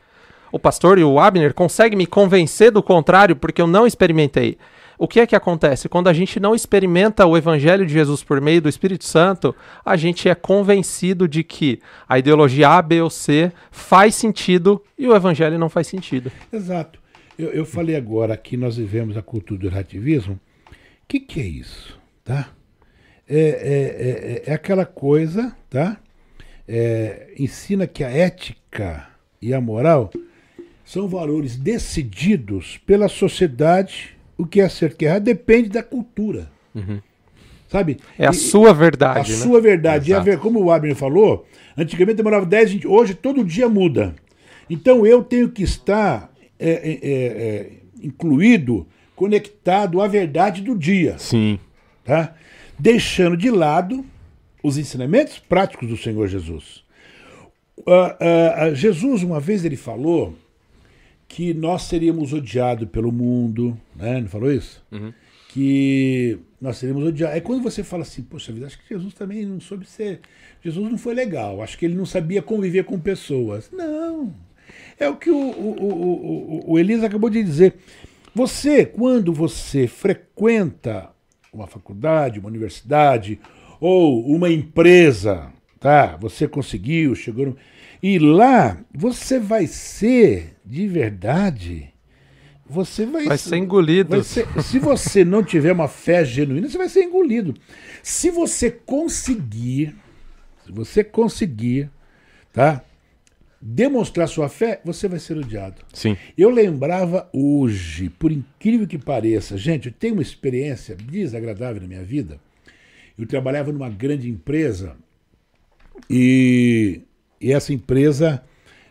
[0.52, 4.58] O pastor e o Abner conseguem me convencer do contrário porque eu não experimentei.
[4.98, 5.90] O que é que acontece?
[5.90, 9.98] Quando a gente não experimenta o Evangelho de Jesus por meio do Espírito Santo, a
[9.98, 15.16] gente é convencido de que a ideologia A, B ou C faz sentido e o
[15.16, 16.32] Evangelho não faz sentido.
[16.54, 17.00] Exato.
[17.36, 20.40] Eu, eu falei agora que nós vivemos a cultura do relativismo.
[20.70, 20.76] O
[21.08, 22.00] que, que é isso?
[22.24, 22.50] Tá?
[23.28, 25.98] É, é, é, é aquela coisa, tá?
[26.68, 29.08] É, ensina que a ética
[29.42, 30.12] e a moral
[30.92, 36.52] são valores decididos pela sociedade o que é certo e que errado depende da cultura.
[36.76, 37.00] Uhum.
[37.70, 37.98] Sabe?
[38.20, 39.32] É a e, sua verdade.
[39.32, 39.42] A né?
[39.42, 40.12] sua verdade.
[40.12, 40.28] Exato.
[40.28, 44.14] E a ver, como o Abner falou, antigamente demorava 10, 20, hoje todo dia muda.
[44.70, 46.30] Então eu tenho que estar
[46.60, 47.70] é, é, é, é,
[48.04, 48.86] incluído,
[49.16, 51.18] conectado à verdade do dia.
[51.18, 51.58] Sim.
[52.04, 52.36] Tá?
[52.78, 54.06] Deixando de lado
[54.62, 56.84] os ensinamentos práticos do Senhor Jesus.
[57.78, 60.36] Uh, uh, Jesus, uma vez, ele falou
[61.32, 64.20] que nós seríamos odiados pelo mundo, né?
[64.20, 64.84] Não falou isso?
[64.92, 65.14] Uhum.
[65.48, 67.38] que nós seremos odiados.
[67.38, 70.20] É quando você fala assim, poxa vida, acho que Jesus também não soube ser.
[70.62, 73.72] Jesus não foi legal, acho que ele não sabia conviver com pessoas.
[73.72, 74.34] Não.
[75.00, 77.76] É o que o, o, o, o, o acabou de dizer.
[78.36, 81.10] Você, quando você frequenta
[81.54, 83.40] uma faculdade, uma universidade
[83.80, 86.18] ou uma empresa, tá?
[86.18, 87.58] Você conseguiu, chegou no...
[88.04, 91.94] e lá você vai ser de verdade
[92.66, 94.12] você vai, vai ser engolido.
[94.12, 97.54] Vai ser, se você não tiver uma fé genuína, você vai ser engolido.
[98.02, 99.94] Se você conseguir,
[100.66, 101.90] se você conseguir,
[102.54, 102.82] tá?
[103.62, 105.82] Demonstrar sua fé, você vai ser odiado.
[105.94, 106.16] Sim.
[106.38, 112.04] Eu lembrava hoje, por incrível que pareça, gente, eu tenho uma experiência desagradável na minha
[112.04, 112.40] vida.
[113.20, 114.96] Eu trabalhava numa grande empresa
[116.10, 117.02] e,
[117.42, 118.42] e essa empresa,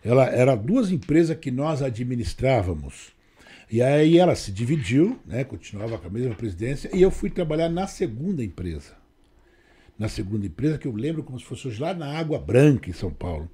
[0.05, 3.13] ela era duas empresas que nós administrávamos.
[3.71, 7.69] E aí ela se dividiu, né, continuava com a mesma presidência, e eu fui trabalhar
[7.69, 8.97] na segunda empresa.
[9.99, 12.93] Na segunda empresa, que eu lembro como se fosse hoje lá na Água Branca, em
[12.93, 13.49] São Paulo.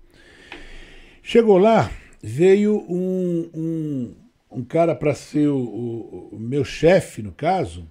[1.22, 1.90] Chegou lá,
[2.22, 4.14] veio um, um,
[4.50, 7.86] um cara para ser o, o, o meu chefe, no caso,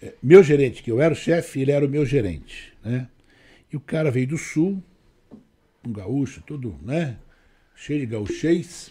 [0.00, 2.72] é, meu gerente, que eu era o chefe, ele era o meu gerente.
[2.84, 3.08] Né?
[3.70, 4.82] E o cara veio do sul,
[5.84, 7.18] um gaúcho, todo, né?
[7.76, 8.90] Cheio de gauchês.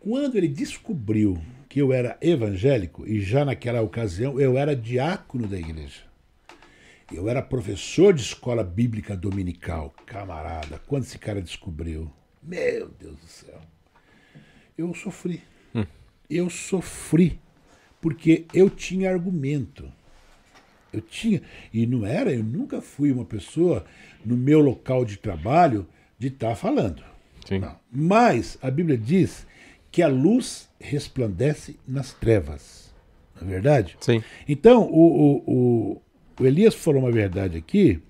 [0.00, 5.56] Quando ele descobriu que eu era evangélico, e já naquela ocasião eu era diácono da
[5.56, 6.02] igreja,
[7.12, 12.10] eu era professor de escola bíblica dominical, camarada, quando esse cara descobriu,
[12.42, 13.60] meu Deus do céu,
[14.76, 15.42] eu sofri.
[15.74, 15.86] Hum.
[16.28, 17.40] Eu sofri,
[18.00, 19.90] porque eu tinha argumento.
[20.92, 21.40] Eu tinha,
[21.72, 23.84] e não era, eu nunca fui uma pessoa
[24.24, 25.86] no meu local de trabalho
[26.18, 27.15] de estar tá falando.
[27.46, 27.62] Sim.
[27.90, 29.46] Mas a Bíblia diz
[29.90, 32.94] que a luz resplandece nas trevas.
[33.40, 33.96] Não é verdade?
[34.00, 34.22] Sim.
[34.48, 36.02] Então, o, o, o,
[36.40, 38.02] o Elias falou uma verdade aqui,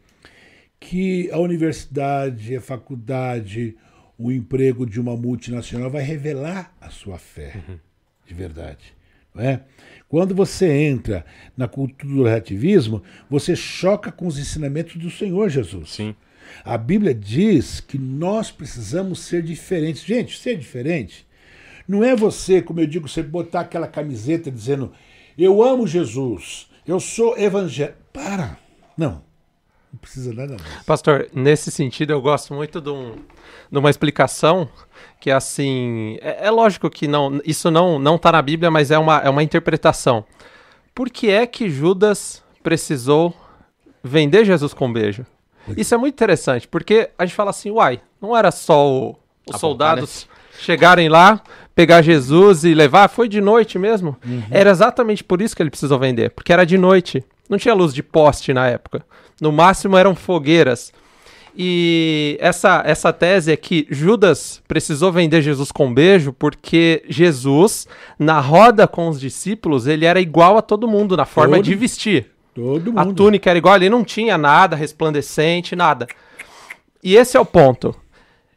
[0.80, 3.76] que a universidade, a faculdade,
[4.18, 7.78] o emprego de uma multinacional vai revelar a sua fé uhum.
[8.26, 8.94] de verdade.
[9.34, 9.62] Não é?
[10.08, 11.26] Quando você entra
[11.56, 15.90] na cultura do relativismo, você choca com os ensinamentos do Senhor Jesus.
[15.90, 16.14] Sim.
[16.64, 20.04] A Bíblia diz que nós precisamos ser diferentes.
[20.04, 21.26] Gente, ser diferente
[21.88, 24.92] não é você, como eu digo, você botar aquela camiseta dizendo
[25.38, 27.98] eu amo Jesus, eu sou evangélico.
[28.12, 28.58] Para!
[28.96, 29.22] Não.
[29.92, 30.84] Não precisa nada mais.
[30.84, 33.16] Pastor, nesse sentido eu gosto muito de, um,
[33.70, 34.68] de uma explicação
[35.20, 36.18] que é assim.
[36.20, 39.30] É, é, lógico que não, isso não não está na Bíblia, mas é uma, é
[39.30, 40.24] uma interpretação.
[40.94, 43.34] Por que é que Judas precisou
[44.02, 45.24] vender Jesus com beijo?
[45.76, 49.58] Isso é muito interessante, porque a gente fala assim, uai, não era só o, os
[49.58, 51.40] soldados chegarem lá,
[51.74, 53.08] pegar Jesus e levar.
[53.08, 54.16] Foi de noite mesmo.
[54.24, 54.42] Uhum.
[54.50, 57.24] Era exatamente por isso que ele precisou vender, porque era de noite.
[57.48, 59.04] Não tinha luz de poste na época.
[59.40, 60.92] No máximo eram fogueiras.
[61.58, 67.88] E essa, essa tese é que Judas precisou vender Jesus com beijo porque Jesus,
[68.18, 71.74] na roda com os discípulos, ele era igual a todo mundo na forma todo, de
[71.74, 72.26] vestir.
[72.56, 72.98] Todo mundo.
[72.98, 76.06] A túnica era igual, ele não tinha nada resplandecente, nada.
[77.04, 77.94] E esse é o ponto.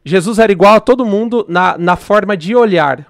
[0.05, 3.05] Jesus era igual a todo mundo na, na forma de olhar.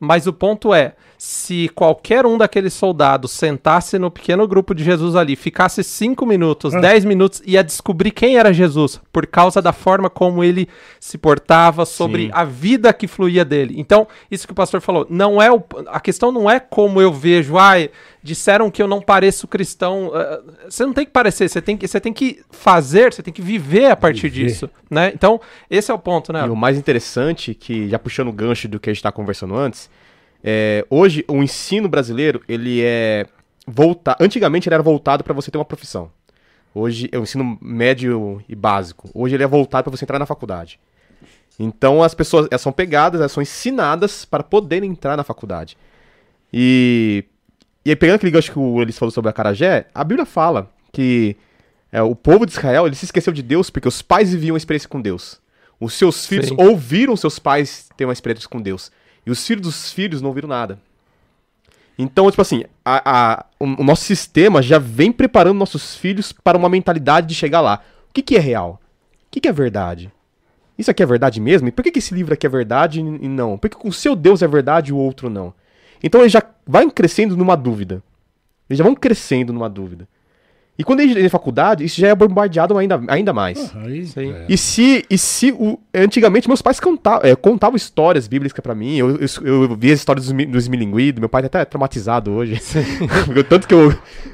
[0.00, 5.16] Mas o ponto é, se qualquer um daqueles soldados sentasse no pequeno grupo de Jesus
[5.16, 6.80] ali, ficasse cinco minutos, ah.
[6.80, 10.68] dez minutos, ia descobrir quem era Jesus, por causa da forma como ele
[11.00, 12.30] se portava, sobre Sim.
[12.32, 13.74] a vida que fluía dele.
[13.78, 17.12] Então, isso que o pastor falou, não é o, a questão não é como eu
[17.12, 17.90] vejo, ai,
[18.22, 20.08] disseram que eu não pareço cristão.
[20.08, 23.32] Uh, você não tem que parecer, você tem que, você tem que fazer, você tem
[23.32, 24.48] que viver a partir viver.
[24.48, 25.12] disso, né?
[25.14, 25.40] Então,
[25.70, 26.44] esse é o ponto, né?
[26.44, 29.56] E o mais interessante, que já puxando o gancho do que a gente está conversando
[29.56, 29.88] antes,
[30.48, 33.26] é, hoje, o ensino brasileiro, ele é
[33.66, 34.22] voltado.
[34.22, 36.08] Antigamente ele era voltado para você ter uma profissão.
[36.72, 39.10] Hoje é o ensino médio e básico.
[39.12, 40.78] Hoje ele é voltado para você entrar na faculdade.
[41.58, 45.76] Então as pessoas elas são pegadas, elas são ensinadas para poderem entrar na faculdade.
[46.52, 47.24] E,
[47.84, 50.70] e aí, pegando aquele gancho que o, eles falou sobre a Carajé, a Bíblia fala
[50.92, 51.36] que
[51.90, 54.58] é, o povo de Israel ele se esqueceu de Deus porque os pais viviam uma
[54.58, 55.40] experiência com Deus.
[55.80, 56.56] Os seus filhos Sim.
[56.56, 58.92] ouviram seus pais ter uma experiência com Deus.
[59.26, 60.78] E os filhos dos filhos não viram nada.
[61.98, 63.02] Então, tipo assim, a,
[63.34, 67.82] a, o, nosso sistema já vem preparando nossos filhos para uma mentalidade de chegar lá.
[68.08, 68.80] O que, que é real?
[68.82, 70.12] O que, que é verdade?
[70.78, 71.68] Isso aqui é verdade mesmo?
[71.68, 73.56] E por que, que esse livro aqui é verdade e não?
[73.56, 75.54] Por que o seu Deus é verdade e o outro não?
[76.02, 78.02] Então eles já vão crescendo numa dúvida.
[78.68, 80.06] Eles já vão crescendo numa dúvida.
[80.78, 83.72] E quando ele entra faculdade, isso já é bombardeado ainda, ainda mais.
[83.74, 84.32] Ah, aí, Sim.
[84.32, 84.44] é.
[84.48, 88.96] E se, e se o, antigamente meus pais contavam, é, contavam histórias bíblicas pra mim,
[88.96, 92.60] eu, eu, eu via as histórias dos, dos milinguidos, meu pai tá até traumatizado hoje.
[93.34, 93.88] o tanto que eu,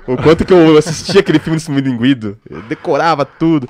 [0.06, 3.68] o quanto que eu assistia aquele filme dos milinguidos, eu decorava tudo.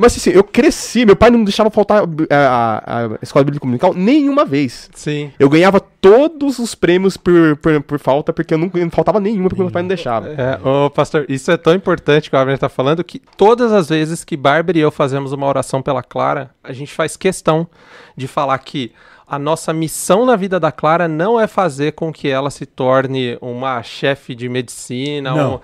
[0.00, 3.92] Mas assim, eu cresci, meu pai não deixava faltar a, a- a escola bíblica dominical
[3.94, 4.88] nenhuma vez.
[4.94, 5.30] Sim.
[5.38, 9.48] Eu ganhava todos os prêmios por, por, por falta, porque eu nunca não faltava nenhuma,
[9.48, 10.28] porque meu pai não deixava.
[10.30, 13.88] É, ô, pastor, isso é tão importante que o Abner tá falando que todas as
[13.88, 17.66] vezes que Bárbara e eu fazemos uma oração pela Clara, a gente faz questão
[18.16, 18.92] de falar que
[19.28, 23.38] a nossa missão na vida da Clara não é fazer com que ela se torne
[23.40, 25.32] uma chefe de medicina.
[25.34, 25.54] Não.
[25.56, 25.60] um-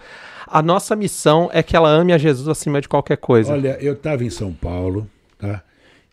[0.47, 3.53] A nossa missão é que ela ame a Jesus acima de qualquer coisa.
[3.53, 5.63] Olha, eu estava em São Paulo, tá?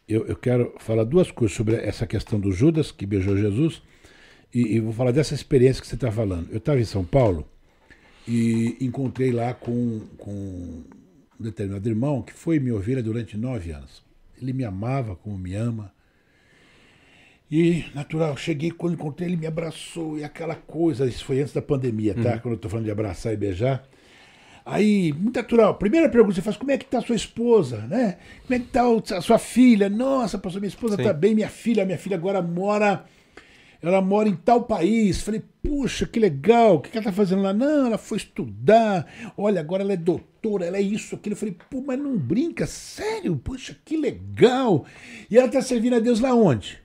[0.07, 3.81] Eu, eu quero falar duas coisas sobre essa questão do Judas que beijou Jesus
[4.53, 6.49] e, e vou falar dessa experiência que você está falando.
[6.51, 7.47] Eu estava em São Paulo
[8.27, 10.83] e encontrei lá com, com um
[11.39, 14.03] determinado irmão que foi minha ovelha durante nove anos.
[14.41, 15.91] Ele me amava como me ama.
[17.49, 21.61] E, natural, cheguei, quando encontrei ele me abraçou e aquela coisa, isso foi antes da
[21.61, 22.39] pandemia, tá?
[22.39, 23.87] Quando eu tô falando de abraçar e beijar.
[24.65, 25.75] Aí, muito natural.
[25.75, 28.17] Primeira pergunta que você faz, como é que tá a sua esposa, né?
[28.47, 28.83] Como é que tá
[29.17, 29.89] a sua filha?
[29.89, 31.03] Nossa, pastor, minha esposa Sim.
[31.03, 33.03] tá bem, minha filha, minha filha agora mora,
[33.81, 35.21] ela mora em tal país.
[35.21, 37.51] Falei, puxa, que legal, o que que ela tá fazendo lá?
[37.51, 39.05] Não, ela foi estudar,
[39.35, 41.33] olha, agora ela é doutora, ela é isso, aquilo.
[41.33, 43.35] Eu falei, pô, mas não brinca, sério?
[43.35, 44.85] Puxa, que legal.
[45.29, 46.81] E ela tá servindo a Deus lá onde?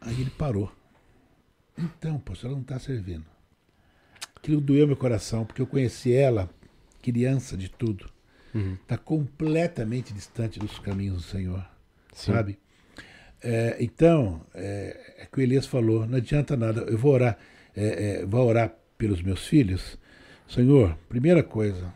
[0.00, 0.72] Aí ele parou.
[1.76, 3.35] Então, pastor, ela não tá servindo.
[4.46, 6.48] Aquilo doeu meu coração, porque eu conheci ela,
[7.02, 8.08] criança de tudo.
[8.80, 11.66] Está completamente distante dos caminhos do Senhor.
[12.14, 12.56] Sabe?
[13.42, 17.36] É, então, é, é que o Elias falou, não adianta nada, eu vou orar,
[17.76, 19.98] é, é, vou orar pelos meus filhos.
[20.48, 21.92] Senhor, primeira coisa,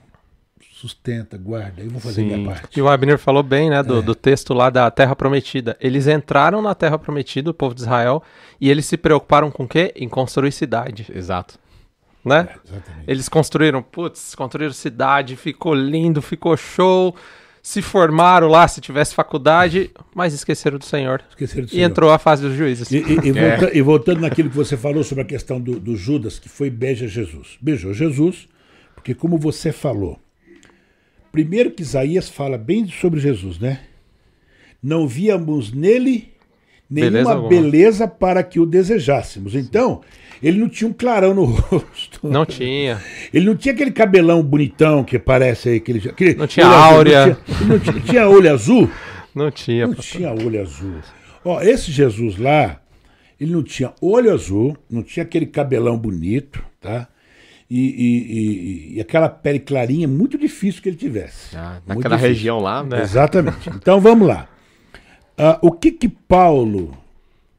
[0.72, 2.34] sustenta, guarda, eu vou fazer Sim.
[2.34, 2.76] minha parte.
[2.76, 3.82] E o Abner falou bem, né, É.
[3.84, 5.76] do, do texto lá da Terra Prometida.
[5.80, 8.24] Eles entraram na Terra Prometida, o povo de Israel,
[8.60, 9.92] e eles se preocuparam com o quê?
[9.94, 11.60] Em construir cidade, Exato.
[12.24, 12.48] Né?
[12.66, 13.04] Exatamente.
[13.06, 17.14] Eles construíram, putz, construíram cidade, ficou lindo, ficou show,
[17.62, 21.22] se formaram lá se tivesse faculdade, mas esqueceram do Senhor.
[21.28, 21.84] Esqueceram do E Senhor.
[21.90, 22.90] entrou a fase dos juízes.
[22.90, 23.56] E, e- e É.
[23.58, 26.70] volta- e voltando naquilo que você falou sobre a questão do, do Judas, que foi
[26.70, 27.58] beija Jesus.
[27.60, 28.48] Beijou Jesus,
[28.94, 30.18] porque como você falou,
[31.32, 33.80] primeiro que Isaías fala bem sobre Jesus, né?
[34.82, 36.29] Não víamos nele
[36.90, 37.48] Beleza nenhuma alguma.
[37.48, 39.54] beleza para que o desejássemos.
[39.54, 40.00] Então,
[40.42, 42.20] ele não tinha um clarão no rosto.
[42.26, 43.00] Não tinha.
[43.32, 45.76] Ele não tinha aquele cabelão bonitão que parece aí.
[45.76, 47.38] Aquele, aquele Não tinha olho azul, áurea.
[47.66, 48.90] Não tinha, não tinha, olho azul?
[49.32, 49.86] Não tinha.
[49.86, 50.16] Não pastor.
[50.18, 50.94] tinha olho azul.
[51.44, 52.80] Ó, esse Jesus lá,
[53.40, 57.06] ele não tinha olho azul, não tinha aquele cabelão bonito, tá?
[57.70, 58.32] E, e-
[58.92, 61.56] e- e aquela pele clarinha, muito difícil que ele tivesse.
[61.56, 63.00] Ah, naquela região lá, né?
[63.02, 63.70] Exatamente.
[63.72, 64.48] Então vamos lá.
[65.42, 66.92] Ah, o que que Paulo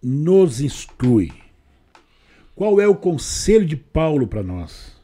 [0.03, 1.31] nos instrui?
[2.55, 4.95] Qual é o conselho de Paulo para nós?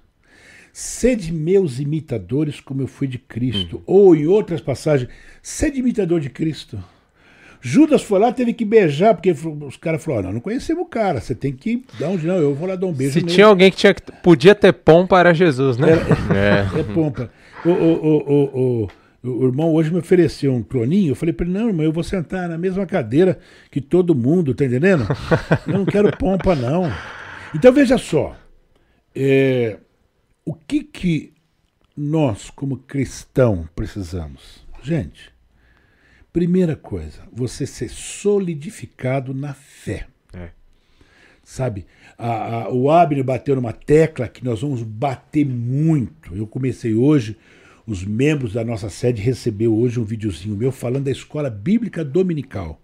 [0.71, 3.81] Sede meus imitadores como eu fui de Cristo.
[3.85, 5.09] Ou em outras passagens,
[5.41, 6.77] sede imitador de Cristo.
[7.59, 11.19] Judas foi lá, teve que beijar, porque os caras falaram: não, não conhecemos o cara,
[11.19, 12.17] você tem que dar um.
[12.17, 13.33] Não, eu vou lá dar um beijo Se nele.
[13.33, 15.87] tinha alguém que tinha, que- podia ter pompa, era Jesus, né?
[15.93, 16.77] É.
[16.79, 17.31] É pompa.
[17.65, 18.87] O, o, o, o, o-
[19.29, 21.11] o irmão hoje me ofereceu um troninho.
[21.11, 23.39] Eu falei para ele: não, irmão, eu vou sentar na mesma cadeira
[23.71, 25.05] que todo mundo, tá entendendo?
[25.67, 26.83] Eu não quero pompa, não.
[27.55, 28.35] Então veja só.
[29.15, 29.79] é,
[30.45, 31.33] o que, que
[31.95, 34.65] nós, como cristão, precisamos?
[34.83, 35.31] Gente,
[36.31, 40.07] primeira coisa, você ser solidificado na fé.
[40.33, 40.49] É.
[41.43, 41.85] Sabe?
[42.17, 46.35] A- a- o Abner bateu numa tecla que nós vamos bater muito.
[46.35, 47.37] Eu comecei hoje,
[47.87, 52.79] os membros da nossa sede recebeu hoje um videozinho meu falando da escola bíblica dominical.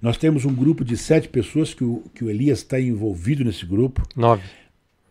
[0.00, 3.66] Nós temos um grupo de sete pessoas que o, que o Elias está envolvido nesse
[3.66, 4.02] grupo.
[4.16, 4.42] Nove.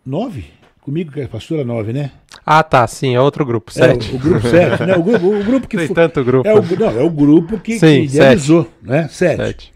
[0.06, 0.46] Nove?
[0.82, 2.12] Comigo, que é a pastora nove, né?
[2.46, 4.12] Ah, tá, sim, é outro grupo, É, sete.
[4.12, 4.96] o, o grupo sete, né?
[4.96, 6.48] O grupo, o grupo que Tem foi- tanto grupo.
[6.48, 9.08] É o, não, é o grupo que, Sim, que idealizou, né?
[9.10, 9.38] Sete.
[9.38, 9.74] Sete.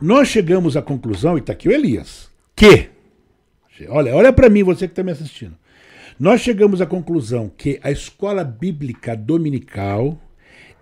[0.00, 2.88] Nós chegamos à conclusão, e está aqui o Elias, que,
[3.88, 5.54] olha, olha para mim, você que está me assistindo.
[6.18, 10.18] Nós chegamos à conclusão que a escola bíblica dominical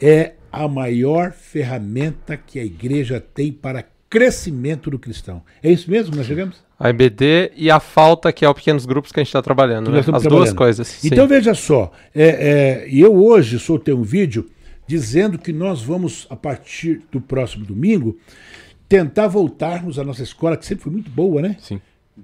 [0.01, 5.43] é a maior ferramenta que a igreja tem para crescimento do cristão.
[5.61, 6.63] É isso mesmo que nós chegamos?
[6.79, 9.91] A EBD e a falta, que é o pequenos grupos que a gente está trabalhando.
[9.91, 9.99] Né?
[9.99, 10.57] As estamos duas trabalhando.
[10.57, 10.87] coisas.
[10.87, 11.09] sim.
[11.09, 14.49] Então veja só, é, é, eu hoje soltei um vídeo
[14.87, 18.17] dizendo que nós vamos, a partir do próximo domingo,
[18.89, 21.57] tentar voltarmos à nossa escola, que sempre foi muito boa, né?
[21.59, 21.81] Sim.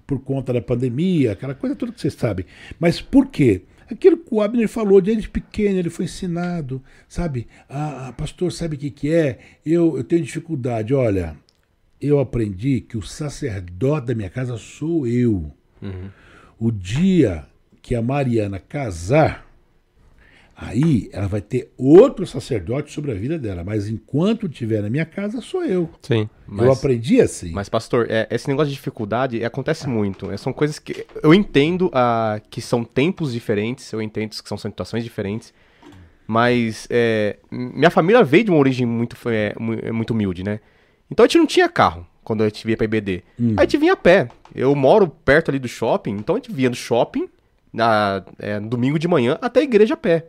[0.07, 2.47] Por conta da pandemia, aquela coisa toda que vocês sabem.
[2.79, 3.63] Mas por quê?
[3.91, 7.49] Aquilo que o Abner falou, desde pequeno, ele foi ensinado, sabe?
[7.69, 9.39] Ah, ah, pastor, sabe o que, que é?
[9.67, 10.95] Eu, eu tenho dificuldade.
[10.95, 11.37] Olha,
[12.01, 15.53] eu aprendi que o sacerdote da minha casa sou eu.
[15.83, 16.09] Uhum.
[16.59, 17.47] O dia
[17.83, 19.50] que a Mariana casar,
[20.63, 25.07] Aí ela vai ter outro sacerdote sobre a vida dela, mas enquanto estiver na minha
[25.07, 25.89] casa, sou eu.
[26.03, 26.29] Sim.
[26.47, 27.51] Mas, eu aprendi assim.
[27.51, 30.31] Mas, pastor, é, esse negócio de dificuldade acontece muito.
[30.31, 31.07] É, são coisas que.
[31.23, 35.55] Eu entendo ah, que são tempos diferentes, eu entendo que são situações diferentes,
[36.27, 40.61] mas é, minha família veio de uma origem muito, é, é, muito humilde, né?
[41.11, 43.23] Então a gente não tinha carro quando a gente via pra IBD.
[43.41, 43.55] Hum.
[43.57, 44.29] Aí a gente vinha a pé.
[44.55, 47.31] Eu moro perto ali do shopping, então a gente via do shopping
[47.73, 50.27] na, é, no domingo de manhã até a igreja a pé.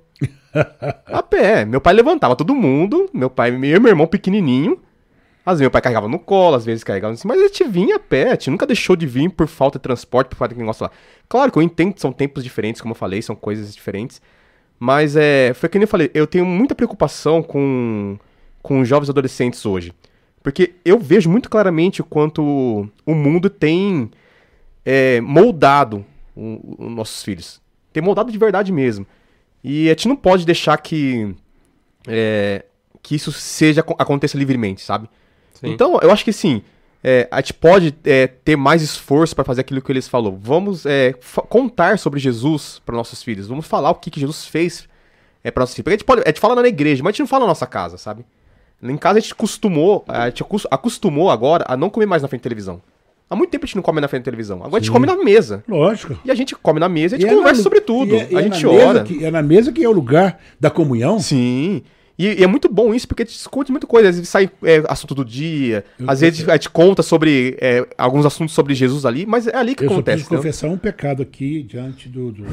[1.05, 1.65] A pé.
[1.65, 4.79] Meu pai levantava todo mundo, meu pai e meu irmão pequenininho.
[5.45, 7.95] Às vezes meu pai carregava no colo, às vezes carregava assim, mas a gente vinha
[7.95, 10.59] a pé, a gente nunca deixou de vir por falta de transporte, por falta de
[10.59, 10.91] negócio lá.
[11.27, 14.21] Claro que eu entendo que são tempos diferentes, como eu falei, são coisas diferentes.
[14.79, 18.17] Mas é, foi que nem eu falei, eu tenho muita preocupação com,
[18.61, 19.93] com jovens adolescentes hoje.
[20.43, 24.09] Porque eu vejo muito claramente o quanto o mundo tem
[24.85, 26.05] é, moldado
[26.35, 27.61] os nossos filhos.
[27.93, 29.05] Tem moldado de verdade mesmo.
[29.63, 31.35] E a gente não pode deixar que,
[32.07, 32.65] é,
[33.01, 35.09] que isso seja aconteça livremente, sabe?
[35.53, 35.71] Sim.
[35.71, 36.63] Então, eu acho que sim,
[37.03, 40.37] é, a gente pode é, ter mais esforço para fazer aquilo que eles falou.
[40.41, 41.13] Vamos é,
[41.49, 43.47] contar sobre Jesus para nossos filhos.
[43.47, 44.87] Vamos falar o que, que Jesus fez
[45.43, 45.83] é, para nossos filhos.
[45.83, 47.49] Porque a gente, pode, a gente fala na igreja, mas a gente não fala na
[47.49, 48.25] nossa casa, sabe?
[48.81, 52.41] Em casa a gente costumou, a gente acostumou agora a não comer mais na frente
[52.41, 52.81] da televisão.
[53.31, 54.57] Há muito tempo a gente não come na frente da televisão.
[54.57, 54.75] Agora Sim.
[54.75, 55.63] a gente come na mesa.
[55.65, 56.19] Lógico.
[56.25, 58.13] E a gente come na mesa e a gente e conversa é na, sobre tudo.
[58.13, 59.03] É, a gente ora.
[59.05, 61.17] Que, é na mesa que é o lugar da comunhão.
[61.17, 61.81] Sim.
[62.21, 64.09] E, e, é muito bom isso, porque a gente discute muita coisa.
[64.09, 67.83] Às vezes sai é, assunto do dia, eu às vezes a gente conta sobre é,
[67.97, 70.21] alguns assuntos sobre Jesus ali, mas é ali que eu acontece.
[70.21, 72.31] Eu só confessar um pecado aqui diante do.
[72.31, 72.45] do,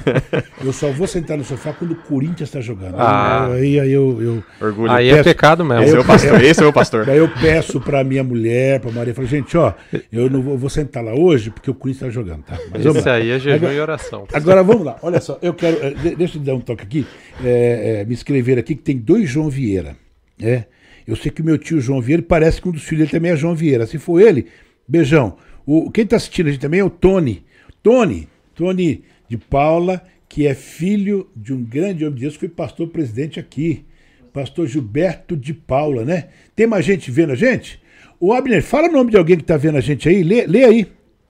[0.64, 2.94] eu só vou sentar no sofá quando o Corinthians está jogando.
[2.96, 3.48] Ah.
[3.52, 4.22] Aí, aí eu.
[4.22, 4.90] eu Orgulho.
[4.90, 5.84] Aí é peço, é pecado mesmo.
[5.84, 6.40] Esse é o pastor.
[6.42, 7.04] Esse é o pastor.
[7.04, 9.74] Daí eu peço pra minha mulher, pra Maria, falo, gente, ó,
[10.10, 12.58] eu não vou, vou sentar lá hoje porque o Corinthians está jogando, tá?
[12.70, 14.26] Mas Isso aí é jejum agora, e oração.
[14.32, 15.76] Agora vamos lá, olha só, eu quero.
[15.82, 17.06] Eh, deixa eu dar um toque aqui.
[17.44, 19.96] É, é, me escrever aqui que tem dois João Vieira.
[20.40, 20.64] É.
[21.06, 23.32] Eu sei que o meu tio João Vieira parece que um dos filhos dele também
[23.32, 23.86] é João Vieira.
[23.86, 24.46] Se for ele,
[24.86, 25.36] beijão.
[25.66, 27.44] O, quem está assistindo a gente também é o Tony.
[27.82, 32.48] Tony, Tony de Paula, que é filho de um grande homem de Deus, que foi
[32.48, 33.84] pastor presidente aqui.
[34.32, 36.28] Pastor Gilberto de Paula, né?
[36.56, 37.82] Tem mais gente vendo a gente?
[38.18, 40.22] O Abner, fala o nome de alguém que está vendo a gente aí.
[40.22, 40.86] Lê, lê aí,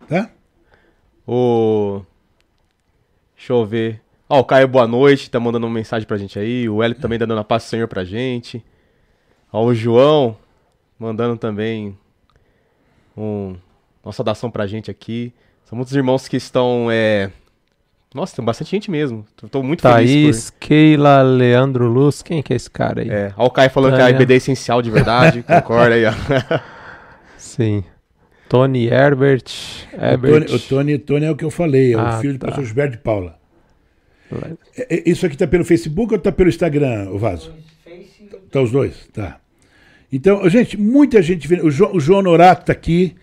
[0.06, 0.30] tá?
[1.26, 2.02] O.
[3.34, 4.00] Deixa eu ver.
[4.33, 6.66] Ó, o Caio, boa noite, tá mandando uma mensagem pra gente aí.
[6.66, 8.64] O Hélio também tá dando a paz do Senhor pra gente.
[9.53, 10.39] Ó, o João
[10.99, 11.95] mandando também
[13.14, 13.55] um,
[14.03, 15.35] uma saudação pra gente aqui.
[15.66, 16.89] São muitos irmãos que estão.
[16.91, 17.30] É...
[18.14, 19.26] Nossa, tem bastante gente mesmo.
[19.51, 20.51] Tô muito Thaís, feliz.
[20.51, 20.61] Por...
[20.61, 22.22] Keila, Leandro Luz.
[22.22, 23.11] Quem que é esse cara aí?
[23.11, 24.07] É, ó, o Caio falando Tânia.
[24.07, 25.43] que a IBD é essencial de verdade.
[25.61, 26.12] Concorda aí, ó.
[27.37, 27.85] Sim.
[28.49, 29.45] Tony Herbert.
[29.93, 30.45] Herbert.
[30.45, 32.47] O, Tony, o Tony, Tony, é o que eu falei, é ah, o filho tá.
[32.47, 33.41] do pastor Gilberto de Paula.
[34.76, 37.53] É, é, isso aqui tá pelo Facebook ou tá pelo Instagram, o Vaso?
[38.51, 39.09] Tá os dois?
[39.12, 39.41] Tá.
[40.12, 41.66] Então, gente, muita gente vendo.
[41.66, 43.14] O João, o João Norato tá aqui.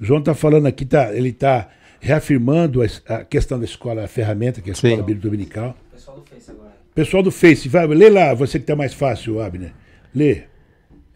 [0.00, 1.68] O João tá falando aqui, tá, ele tá
[2.00, 5.76] reafirmando a, a questão da escola, a ferramenta, que é a escola bíblica dominical.
[5.92, 6.72] Pessoal do Face agora.
[6.94, 9.72] Pessoal do Face, vai, lê lá, você que tá mais fácil, Abner.
[10.14, 10.42] Lê.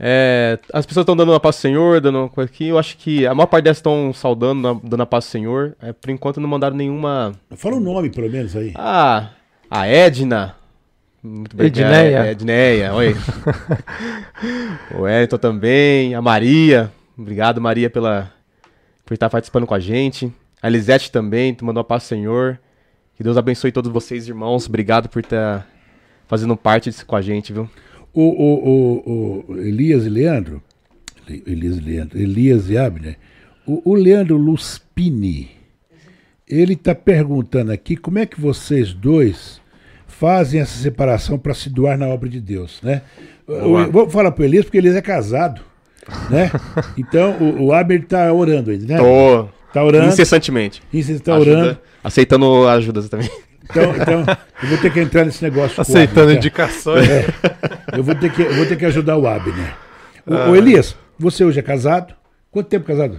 [0.05, 2.67] É, as pessoas estão dando a paz do Senhor, dando uma coisa aqui.
[2.67, 5.77] Eu acho que a maior parte delas estão saudando, dando a paz do Senhor.
[5.81, 7.33] É, por enquanto não mandaram nenhuma.
[7.55, 8.73] Fala o nome, pelo menos, aí.
[8.75, 9.31] Ah,
[9.73, 10.55] a Edna.
[11.23, 11.69] Muito bem.
[11.69, 12.31] Edneia.
[12.31, 13.17] Edneia, oi.
[14.95, 16.15] o Wellington também.
[16.15, 16.93] A Maria.
[17.17, 18.31] Obrigado, Maria, pela,
[19.03, 20.31] por estar participando com a gente.
[20.61, 22.61] A Elisete também, tu mandou a paz Senhor.
[23.17, 24.69] Que Deus abençoe todos vocês, irmãos.
[24.69, 25.67] Obrigado por estar
[26.29, 27.69] fazendo parte disso com a gente, viu?
[28.13, 30.63] O, o, o, o Elias e Leandro,
[31.27, 33.17] Elias e Leandro, Elias e Abner,
[33.67, 35.51] o, o Leandro Luspini,
[36.47, 39.62] ele está perguntando aqui como é que vocês dois
[40.23, 43.03] fazem essa separação para se doar na obra de Deus, né?
[43.49, 45.61] Eu, vou falar para Elias porque Elias é casado,
[46.31, 46.49] né?
[46.97, 48.99] Então o, o Abner está orando ainda, né?
[48.99, 49.49] Tô.
[49.73, 50.07] Tá orando.
[50.07, 50.81] Incessantemente.
[50.95, 51.77] Está orando.
[52.05, 53.29] Aceitando ajudas também.
[53.65, 54.25] Então, então,
[54.63, 55.81] eu vou ter que entrar nesse negócio.
[55.81, 57.09] Aceitando Abner, indicações.
[57.09, 57.27] É,
[57.97, 59.75] eu, vou ter que, eu vou ter que ajudar o Abner.
[60.25, 60.51] O, ah.
[60.51, 62.15] o Elias, você hoje é casado?
[62.51, 63.19] Quanto tempo casado?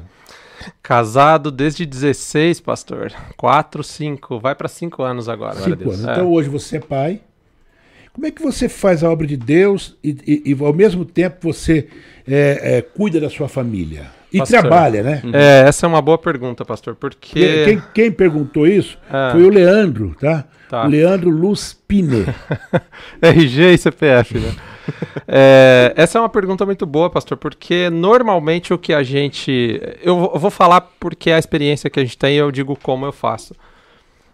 [0.82, 3.12] Casado desde 16, pastor.
[3.38, 4.40] 4, 5.
[4.40, 5.56] Vai para 5 anos agora.
[5.56, 6.06] Cinco anos.
[6.06, 6.12] É.
[6.12, 7.22] Então hoje você é pai.
[8.14, 11.52] Como é que você faz a obra de Deus e, e, e ao mesmo tempo
[11.52, 11.88] você
[12.28, 14.12] é, é, cuida da sua família?
[14.34, 14.62] E pastor.
[14.62, 15.22] trabalha, né?
[15.32, 17.66] É, essa é uma boa pergunta, pastor, porque...
[17.66, 19.32] Quem, quem perguntou isso é.
[19.32, 20.46] foi o Leandro, tá?
[20.68, 20.86] tá.
[20.86, 22.26] O Leandro Luz Pine.
[23.22, 24.56] RG e CPF, né?
[25.28, 29.80] é, essa é uma pergunta muito boa, pastor, porque normalmente o que a gente...
[30.02, 33.06] Eu vou falar porque é a experiência que a gente tem e eu digo como
[33.06, 33.54] eu faço.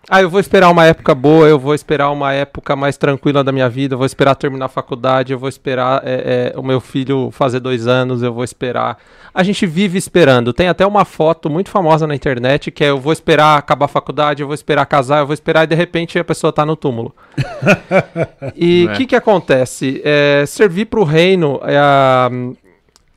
[0.07, 3.51] Ah, eu vou esperar uma época boa, eu vou esperar uma época mais tranquila da
[3.51, 6.79] minha vida, eu vou esperar terminar a faculdade, eu vou esperar é, é, o meu
[6.79, 8.97] filho fazer dois anos, eu vou esperar.
[9.33, 10.51] A gente vive esperando.
[10.51, 13.89] Tem até uma foto muito famosa na internet que é eu vou esperar acabar a
[13.89, 16.75] faculdade, eu vou esperar casar, eu vou esperar e de repente a pessoa está no
[16.75, 17.13] túmulo.
[18.55, 18.95] e o é.
[18.95, 20.01] que, que acontece?
[20.03, 22.31] É, servir para o reino é a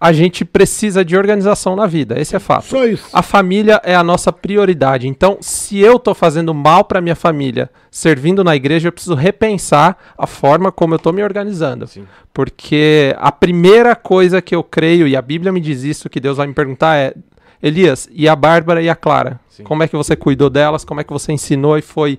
[0.02, 2.20] a gente precisa de organização na vida.
[2.20, 2.64] Esse é fato.
[2.64, 3.06] Só isso.
[3.12, 5.06] A família é a nossa prioridade.
[5.06, 9.96] Então, se eu estou fazendo mal para minha família, servindo na igreja, eu preciso repensar
[10.18, 11.86] a forma como eu estou me organizando.
[11.86, 12.04] Sim.
[12.34, 16.36] Porque a primeira coisa que eu creio, e a Bíblia me diz isso, que Deus
[16.36, 17.14] vai me perguntar é:
[17.62, 19.38] Elias, e a Bárbara e a Clara?
[19.50, 19.62] Sim.
[19.62, 20.84] Como é que você cuidou delas?
[20.84, 22.18] Como é que você ensinou e foi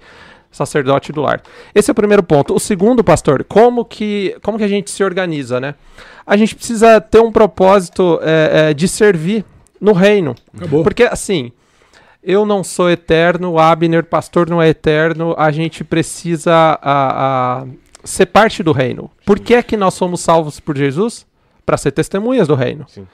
[0.54, 1.42] sacerdote do lar.
[1.76, 2.54] Esse é o primeiro ponto.
[2.54, 5.76] O segundo, pastor, como que, como que a gente se organiza, né?
[6.26, 9.44] A gente precisa ter um propósito é, é, de servir
[9.82, 10.36] no reino.
[10.56, 10.84] Acabou.
[10.84, 11.52] Porque, assim,
[12.24, 17.66] eu não sou eterno, o Abner, pastor, não é eterno, a gente precisa a, a,
[18.04, 19.12] ser parte do reino.
[19.26, 21.26] Por que é que nós somos salvos por Jesus?
[21.66, 22.86] Para ser testemunhas do reino.
[22.88, 23.06] Sim.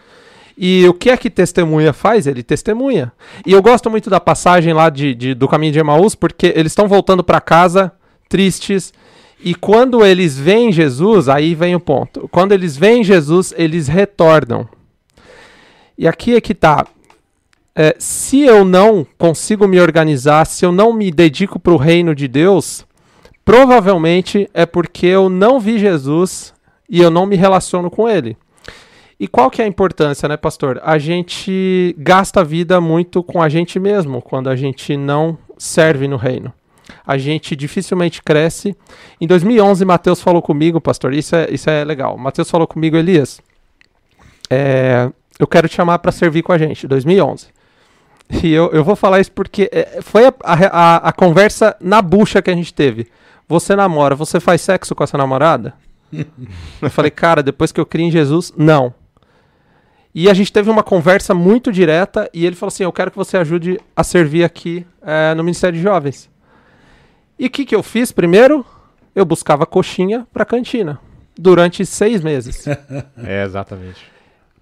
[0.61, 2.27] E o que é que testemunha faz?
[2.27, 3.13] Ele testemunha.
[3.45, 6.73] E eu gosto muito da passagem lá de, de do caminho de Emaús, porque eles
[6.73, 7.93] estão voltando para casa
[8.27, 8.93] tristes.
[9.41, 12.27] E quando eles veem Jesus, aí vem o ponto.
[12.27, 14.67] Quando eles veem Jesus, eles retornam.
[15.97, 16.85] E aqui é que tá.
[17.73, 22.13] É, se eu não consigo me organizar, se eu não me dedico para o reino
[22.13, 22.85] de Deus,
[23.45, 26.53] provavelmente é porque eu não vi Jesus
[26.89, 28.35] e eu não me relaciono com ele.
[29.19, 30.79] E qual que é a importância, né, pastor?
[30.81, 36.07] A gente gasta a vida muito com a gente mesmo quando a gente não serve
[36.07, 36.53] no reino.
[37.05, 38.75] A gente dificilmente cresce.
[39.19, 42.17] Em 2011, Mateus falou comigo, pastor, isso é, isso é legal.
[42.17, 43.41] Mateus falou comigo, Elias,
[44.49, 47.47] é, eu quero te chamar para servir com a gente, 2011.
[48.43, 52.41] E eu, eu vou falar isso porque é, foi a, a, a conversa na bucha
[52.41, 53.07] que a gente teve.
[53.49, 55.73] Você namora, você faz sexo com essa namorada?
[56.81, 58.93] eu falei, cara, depois que eu criei em Jesus, não.
[60.13, 63.17] E a gente teve uma conversa muito direta e ele falou assim: Eu quero que
[63.17, 66.29] você ajude a servir aqui é, no Ministério de Jovens.
[67.37, 68.65] E o que, que eu fiz primeiro?
[69.15, 70.99] Eu buscava coxinha para cantina
[71.37, 72.65] durante seis meses.
[73.23, 73.99] é, exatamente.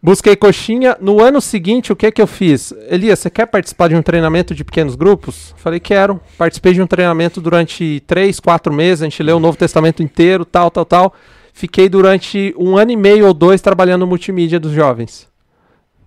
[0.02, 0.96] Busquei coxinha.
[1.02, 2.72] No ano seguinte, o que que eu fiz?
[2.88, 5.56] Elias, você quer participar de um treinamento de pequenos grupos?
[5.58, 6.22] Falei, quero.
[6.38, 9.02] Participei de um treinamento durante três, quatro meses.
[9.02, 11.14] A gente leu o Novo Testamento inteiro, tal, tal, tal.
[11.52, 15.28] Fiquei durante um ano e meio ou dois trabalhando multimídia dos jovens.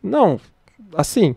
[0.03, 0.41] Não,
[0.95, 1.35] assim.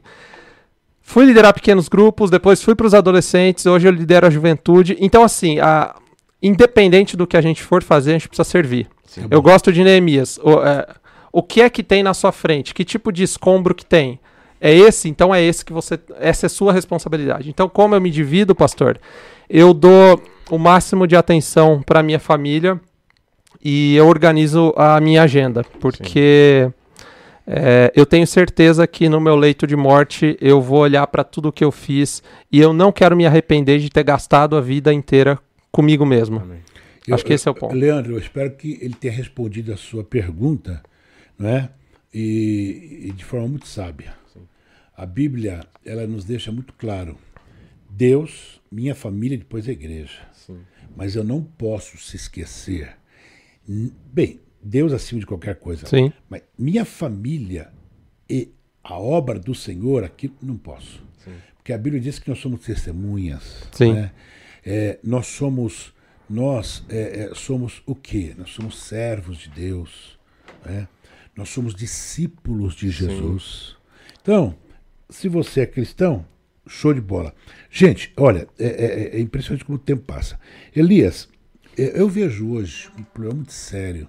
[1.02, 4.96] Fui liderar pequenos grupos, depois fui para os adolescentes, hoje eu lidero a juventude.
[5.00, 5.96] Então, assim, a,
[6.42, 8.88] independente do que a gente for fazer, a gente precisa servir.
[9.06, 10.40] Sim, eu gosto de Neemias.
[10.42, 10.88] O, é,
[11.32, 12.74] o que é que tem na sua frente?
[12.74, 14.20] Que tipo de escombro que tem?
[14.62, 16.00] É esse, então é esse que você.
[16.20, 17.50] Essa é sua responsabilidade.
[17.50, 18.98] Então, como eu me divido, pastor,
[19.50, 22.80] eu dou o máximo de atenção para minha família
[23.64, 25.66] e eu organizo a minha agenda.
[25.82, 26.70] Porque.
[26.70, 26.83] Sim
[27.46, 31.52] é, eu tenho certeza que no meu leito de morte eu vou olhar para tudo
[31.52, 35.38] que eu fiz e eu não quero me arrepender de ter gastado a vida inteira
[35.72, 36.42] comigo mesmo.
[37.06, 37.76] Eu, Acho que esse é o ponto.
[37.76, 40.82] Leandro, eu espero que ele tenha respondido a sua pergunta,
[41.38, 41.70] não é?
[42.14, 44.14] E, e de forma muito sábia.
[44.32, 44.48] Sim.
[44.96, 47.18] A Bíblia, ela nos deixa muito claro:
[47.90, 50.20] Deus, minha família, depois a igreja.
[50.32, 50.60] Sim.
[50.96, 52.96] Mas eu não posso se esquecer.
[53.68, 55.86] Bem, Deus acima de qualquer coisa.
[55.86, 56.12] Sim.
[56.30, 57.72] Mas minha família
[58.30, 58.52] e
[58.84, 61.04] a obra do Senhor aqui não posso.
[61.24, 61.34] Sim.
[61.56, 63.68] Porque a Bíblia diz que nós somos testemunhas.
[63.72, 63.94] Sim.
[63.94, 64.12] Né?
[64.66, 65.94] É, nós somos
[66.30, 68.34] nós é, é, somos o quê?
[68.38, 70.18] Nós somos servos de Deus.
[70.66, 70.88] Né?
[71.36, 73.76] Nós somos discípulos de Jesus.
[73.76, 74.18] Sim.
[74.22, 74.56] Então,
[75.10, 76.26] se você é cristão,
[76.68, 77.34] show de bola.
[77.70, 80.40] Gente, olha, é, é, é impressionante como o tempo passa.
[80.76, 81.28] Elias,
[81.78, 84.08] é, eu vejo hoje um problema muito sério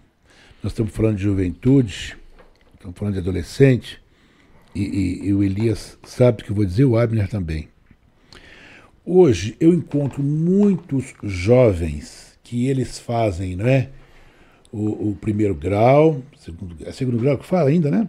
[0.65, 2.17] nós estamos falando de juventude,
[2.73, 4.01] estamos falando de adolescente,
[4.75, 7.69] e, e, e o Elias sabe o que eu vou dizer, o Abner também.
[9.05, 13.91] Hoje eu encontro muitos jovens que eles fazem, não é?
[14.73, 18.09] O, o primeiro grau, segundo, é segundo grau que fala ainda, né?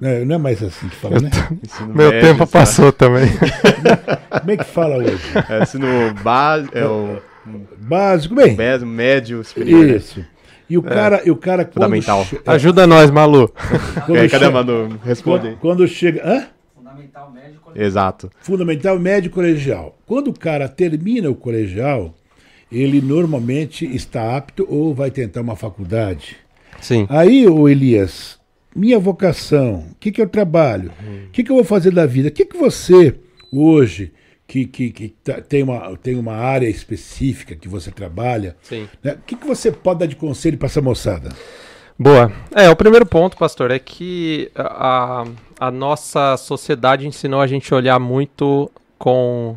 [0.00, 1.30] Não é, não é mais assim que fala, né?
[1.94, 3.28] Meu médio, tempo passou também.
[4.40, 5.22] Como é que fala hoje?
[5.48, 5.86] É ensino
[6.24, 7.22] básico, é o
[7.78, 8.56] básico, bem.
[8.56, 9.88] Médio, médio superior.
[9.90, 10.24] Isso.
[10.68, 12.24] E o cara, e o cara quando Fundamental.
[12.24, 13.48] che- Ajuda nós, Malu.
[14.06, 14.98] quando aí, cadê Manu?
[15.04, 15.52] Responde aí.
[15.54, 16.22] quando, quando chega.
[16.24, 16.46] Hã?
[16.74, 17.72] Fundamental médico.
[17.74, 18.30] Exato.
[18.40, 19.98] Fundamental médio colegial.
[20.06, 22.14] Quando o cara termina o colegial,
[22.70, 26.36] ele normalmente está apto ou vai tentar uma faculdade.
[26.80, 27.06] Sim.
[27.08, 28.38] Aí, ô Elias,
[28.74, 30.90] minha vocação, o que, que eu trabalho?
[31.28, 32.28] O que, que eu vou fazer da vida?
[32.28, 33.14] O que, que você,
[33.52, 34.12] hoje,
[34.52, 38.86] que, que, que tá- tem, uma, tem uma área específica que você trabalha, Sim.
[39.02, 39.14] né?
[39.14, 41.30] o que, que você pode dar de conselho para essa moçada?
[41.98, 42.30] Boa.
[42.54, 45.24] É, o primeiro ponto, pastor, é que a,
[45.58, 49.56] a nossa sociedade ensinou a gente a olhar muito com,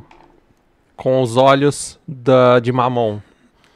[0.95, 3.19] com os olhos da, de mamon.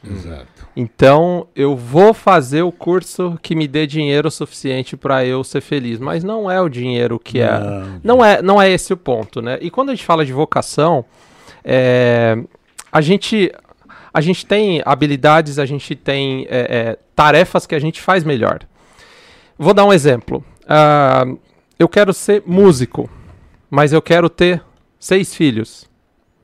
[0.02, 0.59] Exato.
[0.76, 5.98] Então, eu vou fazer o curso que me dê dinheiro suficiente para eu ser feliz,
[5.98, 7.58] mas não é o dinheiro que é.
[7.58, 8.00] Não.
[8.02, 9.58] Não é, não é esse o ponto, né?
[9.60, 11.04] E quando a gente fala de vocação,
[11.64, 12.36] é,
[12.92, 13.52] a gente
[14.12, 18.60] a gente tem habilidades, a gente tem é, é, tarefas que a gente faz melhor.
[19.58, 20.44] Vou dar um exemplo.
[20.68, 21.24] Ah,
[21.78, 23.08] eu quero ser músico,
[23.70, 24.62] mas eu quero ter
[24.98, 25.88] seis filhos.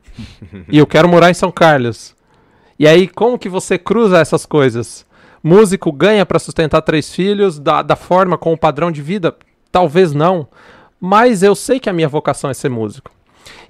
[0.68, 2.15] e eu quero morar em São Carlos.
[2.78, 5.06] E aí, como que você cruza essas coisas?
[5.42, 9.34] Músico ganha para sustentar três filhos da, da forma, com o padrão de vida?
[9.70, 10.48] Talvez não.
[11.00, 13.10] Mas eu sei que a minha vocação é ser músico.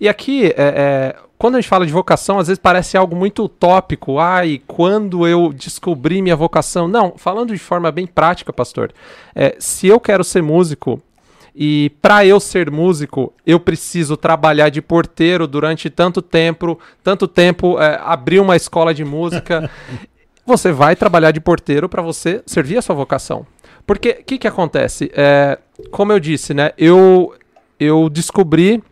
[0.00, 3.44] E aqui, é, é, quando a gente fala de vocação, às vezes parece algo muito
[3.44, 4.18] utópico.
[4.18, 6.88] Ai, quando eu descobri minha vocação.
[6.88, 8.92] Não, falando de forma bem prática, pastor.
[9.34, 11.00] é, se eu quero ser músico,
[11.58, 17.80] e para eu ser músico, eu preciso trabalhar de porteiro durante tanto tempo, tanto tempo,
[17.80, 19.70] é, abrir uma escola de música.
[20.44, 23.46] você vai trabalhar de porteiro para você servir a sua vocação.
[23.86, 25.10] Porque o que, que acontece?
[25.14, 25.58] É,
[25.90, 26.72] como eu disse, né?
[26.76, 27.34] Eu,
[27.80, 28.82] eu descobri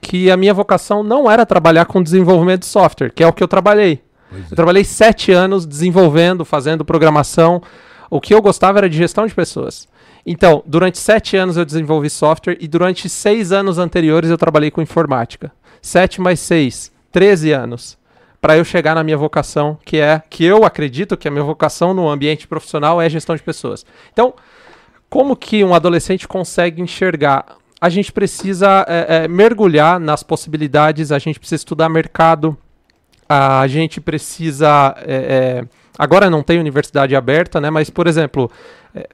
[0.00, 3.42] que a minha vocação não era trabalhar com desenvolvimento de software, que é o que
[3.42, 4.00] eu trabalhei.
[4.30, 7.62] Pois Eu trabalhei sete anos desenvolvendo, fazendo programação.
[8.08, 9.86] O que eu gostava era de gestão de pessoas.
[10.26, 14.80] Então, durante sete anos eu desenvolvi software e durante seis anos anteriores eu trabalhei com
[14.80, 15.52] informática.
[15.82, 17.98] Sete mais seis, 13 anos.
[18.40, 21.94] Para eu chegar na minha vocação, que é que eu acredito que a minha vocação
[21.94, 23.86] no ambiente profissional é gestão de pessoas.
[24.12, 24.34] Então,
[25.08, 27.44] como que um adolescente consegue enxergar?
[27.80, 32.56] A gente precisa é, é, mergulhar nas possibilidades, a gente precisa estudar mercado,
[33.28, 34.94] a gente precisa.
[35.06, 35.64] é, é,
[35.98, 37.70] agora não tem universidade aberta, né?
[37.70, 38.50] Mas, por exemplo,
[38.94, 39.08] é,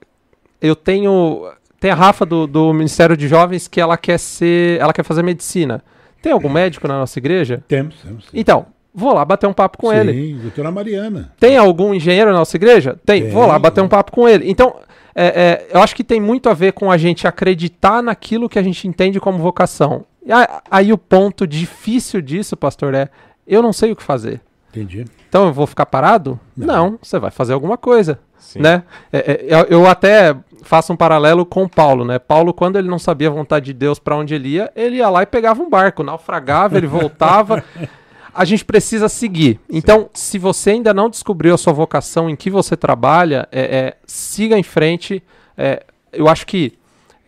[0.61, 1.51] eu tenho.
[1.79, 4.79] Tem a Rafa do, do Ministério de Jovens que ela quer ser.
[4.81, 5.83] Ela quer fazer medicina.
[6.23, 7.65] Tem algum médico na nossa igreja?
[7.67, 8.25] Temos, temos.
[8.25, 8.31] sim.
[8.35, 10.35] Então, vou lá bater um papo com Sim, ele.
[10.35, 11.33] doutora Mariana.
[11.41, 12.99] Tem algum engenheiro na nossa igreja?
[13.07, 13.23] Tem.
[13.23, 13.31] Tem.
[13.31, 14.51] Vou lá bater um papo com ele.
[14.51, 14.77] Então,
[15.15, 18.59] é, é, eu acho que tem muito a ver com a gente acreditar naquilo que
[18.59, 20.05] a gente entende como vocação.
[20.27, 23.09] E a- aí o ponto difícil disso, pastor, é
[23.47, 24.43] eu não sei o que fazer.
[24.69, 25.07] Entendi.
[25.29, 26.39] Então eu vou ficar parado?
[26.55, 26.67] Não.
[26.67, 28.61] Não, você vai fazer alguma coisa, Sim.
[28.61, 28.83] né?
[29.11, 32.19] É, é, eu, eu até faço um paralelo com Paulo, né?
[32.19, 35.09] Paulo, quando ele não sabia a vontade de Deus para onde ele ia, ele ia
[35.09, 37.63] lá e pegava um barco, naufragava, ele voltava.
[38.33, 39.59] A gente precisa seguir.
[39.69, 43.97] Então, se você ainda não descobriu a sua vocação, em que você trabalha, é, é,
[44.07, 45.21] siga em frente.
[45.59, 45.83] É,
[46.13, 46.79] eu acho que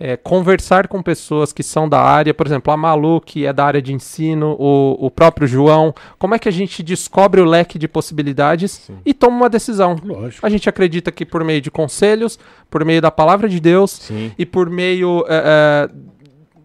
[0.05, 3.65] é, conversar com pessoas que são da área, por exemplo, a Malu, que é da
[3.65, 7.79] área de ensino, o, o próprio João, como é que a gente descobre o leque
[7.79, 9.97] de possibilidades e toma uma decisão?
[10.03, 10.45] Lógico.
[10.45, 12.37] A gente acredita que por meio de conselhos,
[12.69, 14.33] por meio da palavra de Deus Sim.
[14.37, 15.91] e por meio é, é,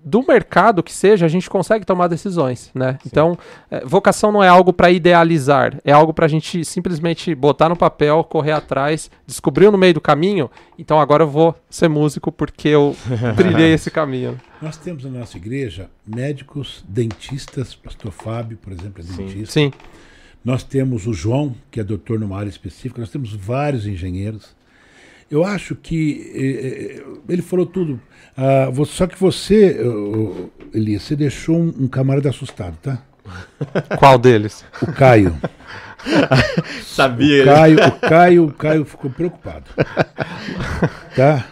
[0.08, 2.97] do mercado que seja, a gente consegue tomar decisões, né?
[3.05, 3.38] Então,
[3.70, 7.76] é, vocação não é algo para idealizar, é algo para a gente simplesmente botar no
[7.76, 10.49] papel, correr atrás, descobriu no meio do caminho,
[10.80, 12.95] então agora eu vou ser músico porque eu
[13.36, 14.39] trilhei esse caminho.
[14.62, 19.18] Nós temos na nossa igreja médicos, dentistas, pastor Fábio, por exemplo, é Sim.
[19.18, 19.53] dentista.
[19.53, 19.72] Sim,
[20.43, 24.55] Nós temos o João, que é doutor numa área específica, nós temos vários engenheiros.
[25.30, 27.99] Eu acho que eh, eh, ele falou tudo.
[28.36, 29.78] Ah, só que você,
[30.73, 33.01] Elias, você deixou um, um camarada assustado, tá?
[33.99, 34.63] qual deles?
[34.82, 35.36] O Caio.
[36.84, 37.43] Sabia.
[37.43, 39.65] O Caio, o Caio, o Caio ficou preocupado.
[41.15, 41.45] Tá?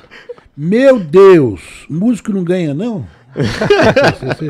[0.56, 3.06] Meu Deus, músico não ganha, não?
[3.36, 4.50] Você, você-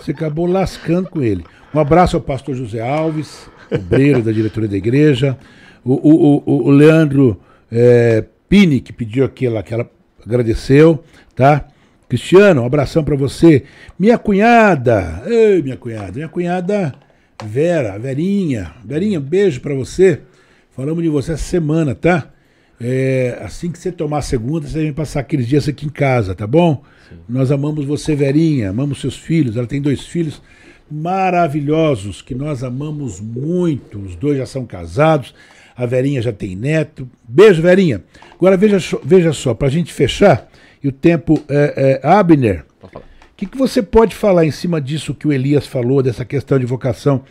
[0.00, 1.44] você acabou lascando com ele.
[1.74, 5.36] Um abraço ao pastor José Alves, obreiro da diretoria da igreja.
[5.84, 7.38] O, o, o, o Leandro
[7.70, 9.90] eh, Pini, que pediu aquela, aquela.
[10.26, 11.02] agradeceu,
[11.34, 11.66] tá?
[12.06, 13.64] Cristiano, um abração pra você.
[13.98, 16.92] Minha cunhada, ei, minha cunhada, minha cunhada
[17.46, 18.74] Vera, Verinha.
[18.84, 20.20] Verinha, um beijo pra você.
[20.76, 22.30] Falamos de você essa semana, tá?
[22.78, 26.34] É, assim que você tomar a segunda, você vem passar aqueles dias aqui em casa,
[26.34, 26.82] tá bom?
[27.26, 29.56] Nós amamos você, Verinha, amamos seus filhos.
[29.56, 30.42] Ela tem dois filhos
[30.90, 33.98] maravilhosos que nós amamos muito.
[33.98, 35.34] Os dois já são casados.
[35.82, 37.08] A Verinha já tem neto.
[37.28, 38.02] Beijo, Verinha.
[38.34, 40.48] Agora veja, veja só, para a gente fechar,
[40.82, 42.64] e o tempo é, é Abner.
[42.80, 42.88] O
[43.36, 46.66] que, que você pode falar em cima disso que o Elias falou, dessa questão de
[46.66, 47.24] vocação?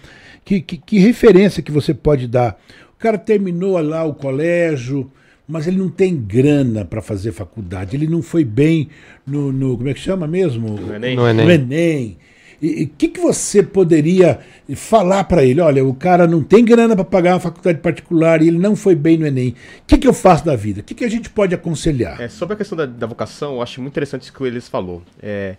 [0.43, 2.59] Que, que, que referência que você pode dar?
[2.93, 5.09] O cara terminou lá o colégio,
[5.47, 7.95] mas ele não tem grana para fazer faculdade.
[7.95, 8.89] Ele não foi bem
[9.25, 10.71] no, no, como é que chama mesmo?
[10.71, 11.15] No Enem.
[11.15, 11.45] No Enem.
[11.45, 12.17] No Enem.
[12.62, 14.39] E o que, que você poderia
[14.76, 15.59] falar para ele?
[15.59, 18.93] Olha, o cara não tem grana para pagar uma faculdade particular e ele não foi
[18.93, 19.49] bem no Enem.
[19.49, 19.55] O
[19.88, 20.82] que, que eu faço da vida?
[20.82, 22.22] O que, que a gente pode aconselhar?
[22.22, 24.68] É, sobre a questão da, da vocação, eu acho muito interessante isso que o Elias
[24.68, 25.01] falou.
[25.22, 25.55] É,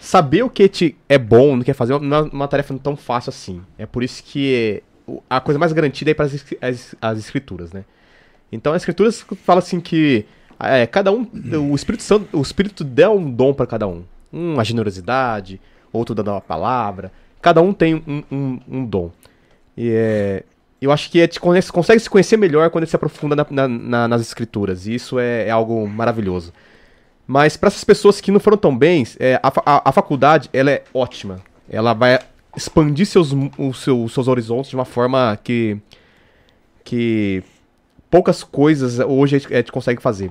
[0.00, 3.28] saber o que te é bom, não quer fazer, não é uma tarefa tão fácil
[3.28, 3.60] assim.
[3.76, 4.82] É por isso que
[5.28, 7.84] a coisa mais garantida é para as, as, as escrituras, né?
[8.50, 10.24] Então, as escrituras fala assim que
[10.58, 11.26] é, cada um,
[11.70, 14.02] o Espírito Santo, o Espírito dá um dom para cada um.
[14.32, 15.60] Um, a generosidade,
[15.92, 17.12] outro dando uma palavra.
[17.40, 19.10] Cada um tem um, um, um dom.
[19.76, 20.42] E é,
[20.80, 21.28] eu acho que é,
[21.72, 24.86] consegue se conhecer melhor quando se aprofunda na, na, na, nas escrituras.
[24.86, 26.52] E isso é, é algo maravilhoso.
[27.26, 30.70] Mas para essas pessoas que não foram tão bem, é, a, a, a, faculdade ela
[30.70, 31.40] é ótima.
[31.68, 32.18] Ela vai
[32.56, 35.76] expandir seus, os seus, horizontes de uma forma que,
[36.82, 37.42] que
[38.10, 40.30] poucas coisas hoje a gente consegue fazer.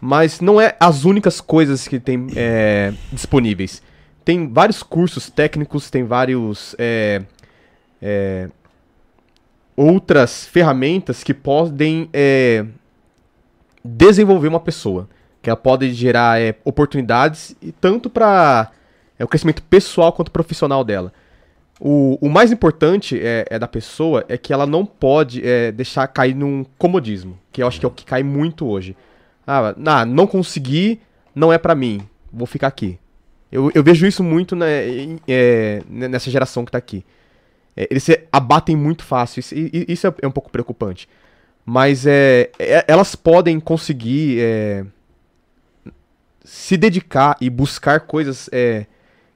[0.00, 3.82] Mas não é as únicas coisas que tem é, disponíveis.
[4.28, 6.76] Tem vários cursos técnicos, tem vários.
[6.78, 7.22] É,
[8.02, 8.50] é,
[9.74, 12.66] outras ferramentas que podem é,
[13.82, 15.08] desenvolver uma pessoa.
[15.40, 18.70] Que ela pode gerar é, oportunidades, e tanto para
[19.18, 21.10] é, o crescimento pessoal quanto profissional dela.
[21.80, 25.40] O, o mais importante é, é, da pessoa é que ela não pode
[25.72, 28.94] deixar cair num comodismo, que eu acho que é o que cai muito hoje.
[29.46, 29.74] Ah,
[30.06, 31.00] não consegui,
[31.34, 32.98] não é para mim, vou ficar aqui.
[33.50, 37.04] Eu, eu vejo isso muito né, é, nessa geração que tá aqui.
[37.78, 41.08] É, eles se abatem muito fácil, isso, isso é, é, um pouco preocupante.
[41.64, 44.84] Mas é, é elas podem conseguir é,
[46.44, 48.48] se dedicar e buscar coisas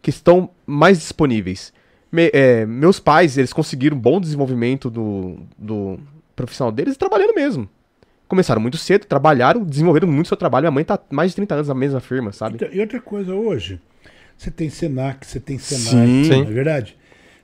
[0.01, 1.73] que estão mais disponíveis.
[2.11, 2.31] Me,
[2.67, 5.99] meus pais, eles conseguiram um bom desenvolvimento do, do
[6.35, 7.69] profissional deles trabalhando mesmo.
[8.27, 10.65] Começaram muito cedo, trabalharam, desenvolveram muito seu trabalho.
[10.65, 12.59] Minha mãe tá mais de 30 anos na mesma firma, sabe?
[12.73, 13.79] E outra coisa, hoje,
[14.43, 16.31] você tem Senac, você tem Senai, Sim.
[16.31, 16.97] não é verdade?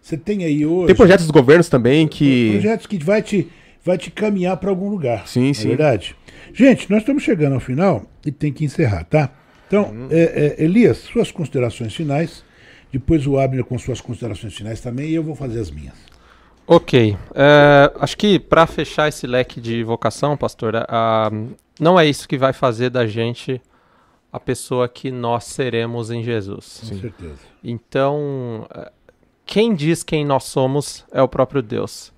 [0.03, 0.89] Você tem aí hoje.
[0.89, 2.51] Tem projetos dos governos também que.
[2.53, 3.49] Projetos que vai te,
[3.85, 5.29] vai te caminhar para algum lugar.
[5.29, 5.67] Sim, sim.
[5.67, 6.17] É verdade?
[6.53, 9.31] Gente, nós estamos chegando ao final e tem que encerrar, tá?
[9.69, 10.09] Então, hum.
[10.11, 12.43] é, é, Elias, suas considerações finais
[12.91, 15.95] depois o Abner com suas considerações finais também e eu vou fazer as minhas.
[16.67, 17.17] Ok.
[17.35, 20.75] É, acho que para fechar esse leque de vocação, pastor,
[21.79, 23.61] não é isso que vai fazer da gente
[24.33, 26.81] a pessoa que nós seremos em Jesus.
[26.89, 27.39] Com certeza.
[27.63, 28.93] Então, é,
[29.47, 32.13] quem diz quem nós somos é o próprio Deus.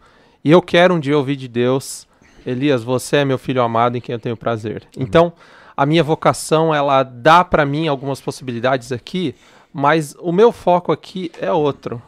[0.44, 2.08] E eu quero um dia ouvir de Deus,
[2.44, 4.82] Elias, você é meu filho amado em quem eu tenho prazer.
[4.94, 5.06] Amém.
[5.06, 5.32] Então,
[5.76, 9.34] a minha vocação, ela dá para mim algumas possibilidades aqui,
[9.72, 12.02] mas o meu foco aqui é outro.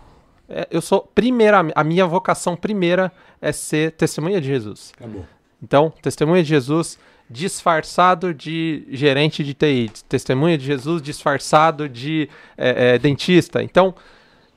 [0.49, 4.93] É, eu sou primeira, a minha vocação primeira é ser testemunha de Jesus.
[4.97, 5.25] Acabou.
[5.63, 6.99] Então, testemunha de Jesus
[7.33, 13.63] disfarçado de gerente de TI, testemunha de Jesus disfarçado de é, é, dentista.
[13.63, 13.95] Então,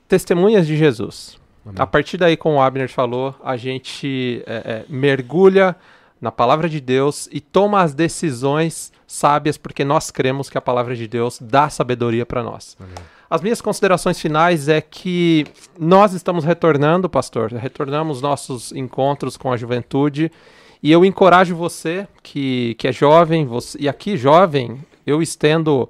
[0.08, 1.40] testemunhas de Jesus.
[1.66, 1.76] Amém.
[1.80, 5.76] A partir daí, como o Abner falou, a gente é, é, mergulha
[6.20, 10.96] na palavra de Deus e toma as decisões sábias, porque nós cremos que a palavra
[10.96, 12.76] de Deus dá sabedoria para nós.
[12.80, 12.94] Amém.
[13.30, 15.46] As minhas considerações finais é que
[15.80, 20.32] nós estamos retornando, pastor, retornamos nossos encontros com a juventude
[20.88, 25.90] e eu encorajo você que, que é jovem, você, e aqui jovem, eu estendo.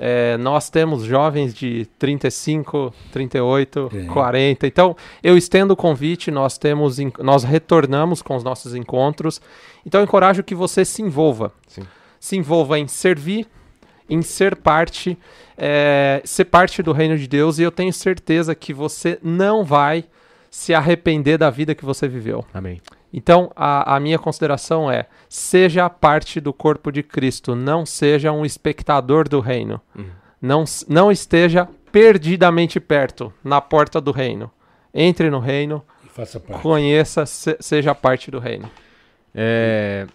[0.00, 4.04] É, nós temos jovens de 35, 38, é.
[4.04, 4.66] 40.
[4.68, 9.40] Então, eu estendo o convite, nós temos, nós retornamos com os nossos encontros.
[9.84, 11.52] Então, eu encorajo que você se envolva.
[11.66, 11.82] Sim
[12.20, 13.46] se envolva em servir,
[14.08, 15.18] em ser parte,
[15.56, 20.04] é, ser parte do reino de Deus, e eu tenho certeza que você não vai
[20.50, 22.44] se arrepender da vida que você viveu.
[22.52, 22.80] Amém.
[23.12, 28.44] Então, a, a, minha consideração é: seja parte do corpo de Cristo, não seja um
[28.44, 29.80] espectador do reino.
[29.96, 30.06] Uhum.
[30.40, 34.50] Não, não esteja perdidamente perto, na porta do reino.
[34.92, 35.82] Entre no reino,
[36.62, 38.70] conheça, se, seja parte do reino.
[39.34, 40.06] É,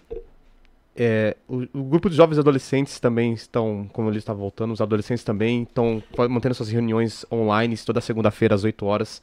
[0.96, 5.24] é, o, o, grupo de jovens adolescentes também estão, como ele está voltando, os adolescentes
[5.24, 9.22] também estão mantendo suas reuniões online toda segunda-feira às 8 horas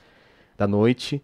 [0.58, 1.22] da noite.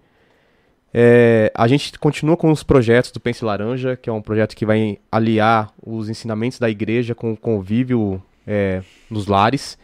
[1.00, 4.66] É, a gente continua com os projetos do Pense Laranja, que é um projeto que
[4.66, 9.78] vai aliar os ensinamentos da igreja com o convívio é, nos lares.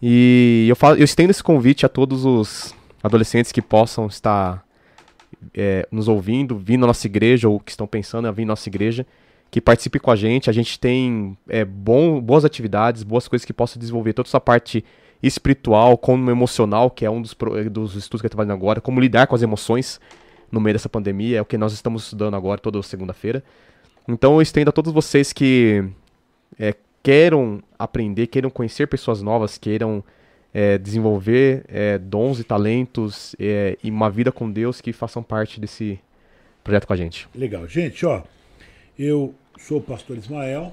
[0.00, 2.72] E eu, falo, eu estendo esse convite a todos os
[3.02, 4.64] adolescentes que possam estar
[5.52, 8.68] é, nos ouvindo, vindo à nossa igreja, ou que estão pensando em vir à nossa
[8.68, 9.04] igreja,
[9.50, 10.48] que participe com a gente.
[10.48, 14.84] A gente tem é, bom, boas atividades, boas coisas que possam desenvolver toda essa parte
[15.22, 17.36] espiritual, como emocional, que é um dos,
[17.70, 20.00] dos estudos que eu fazendo agora, como lidar com as emoções
[20.50, 23.42] no meio dessa pandemia, é o que nós estamos estudando agora toda segunda-feira.
[24.08, 25.84] Então eu estendo a todos vocês que
[26.58, 30.02] é, queiram aprender, queiram conhecer pessoas novas, queiram
[30.52, 36.00] é, desenvolver é, dons e talentos e uma vida com Deus que façam parte desse
[36.64, 37.28] projeto com a gente.
[37.34, 37.66] Legal.
[37.68, 38.22] Gente, ó,
[38.98, 40.72] eu sou o pastor Ismael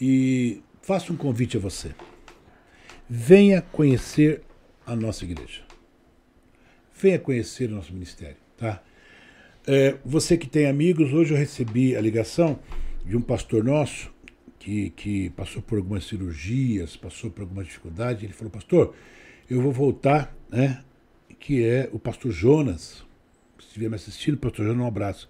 [0.00, 1.90] e faço um convite a você.
[3.14, 4.40] Venha conhecer
[4.86, 5.60] a nossa igreja.
[6.98, 8.82] Venha conhecer o nosso ministério, tá?
[9.66, 12.58] É, você que tem amigos, hoje eu recebi a ligação
[13.04, 14.10] de um pastor nosso
[14.58, 18.24] que, que passou por algumas cirurgias, passou por alguma dificuldade.
[18.24, 18.94] Ele falou, pastor,
[19.50, 20.82] eu vou voltar, né?
[21.38, 23.04] Que é o pastor Jonas.
[23.58, 25.28] Se estiver me assistindo, pastor Jonas, um abraço.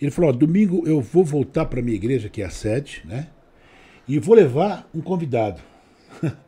[0.00, 3.28] Ele falou, ó, domingo eu vou voltar para minha igreja, que é a sede, né?
[4.08, 5.62] E vou levar um convidado.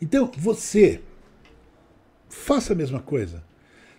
[0.00, 1.00] então, você,
[2.28, 3.42] faça a mesma coisa.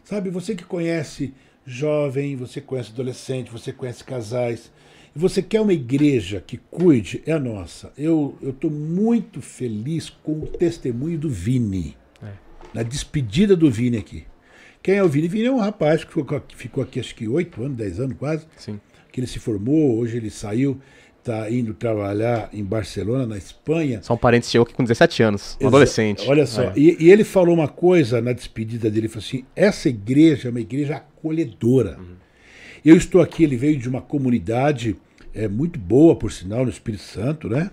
[0.04, 1.34] Sabe, você que conhece
[1.66, 4.72] jovem, você conhece adolescente, você conhece casais,
[5.16, 7.91] e você quer uma igreja que cuide, é a nossa.
[7.97, 11.97] Eu estou muito feliz com o testemunho do Vini.
[12.24, 12.32] É.
[12.74, 14.26] Na despedida do Vini aqui.
[14.82, 15.28] Quem é o Vini?
[15.28, 18.47] Vini é um rapaz que ficou, ficou aqui acho que 8 anos, 10 anos quase.
[18.58, 18.80] Sim.
[19.12, 20.80] Que ele se formou, hoje ele saiu,
[21.22, 24.02] está indo trabalhar em Barcelona, na Espanha.
[24.02, 26.28] São parentes chegou aqui com 17 anos, um adolescente.
[26.28, 26.74] Olha só, é.
[26.76, 30.52] e, e, ele falou uma coisa na despedida dele, ele falou assim, essa igreja é
[30.52, 31.98] uma igreja acolhedora.
[32.00, 32.16] Uhum.
[32.84, 34.96] Eu estou aqui, ele veio de uma comunidade
[35.34, 37.70] é, muito boa, por sinal, no Espírito Santo, né?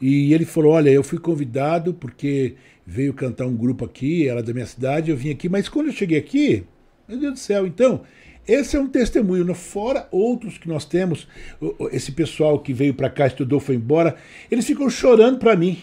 [0.00, 2.54] E ele falou: Olha, eu fui convidado porque
[2.86, 5.86] veio cantar um grupo aqui, ela é da minha cidade, eu vim aqui, mas quando
[5.86, 6.64] eu cheguei aqui,
[7.08, 8.02] meu Deus do céu, então,
[8.46, 9.54] esse é um testemunho, né?
[9.54, 11.26] fora outros que nós temos,
[11.90, 14.16] esse pessoal que veio para cá, estudou, foi embora,
[14.50, 15.78] eles ficam chorando para mim.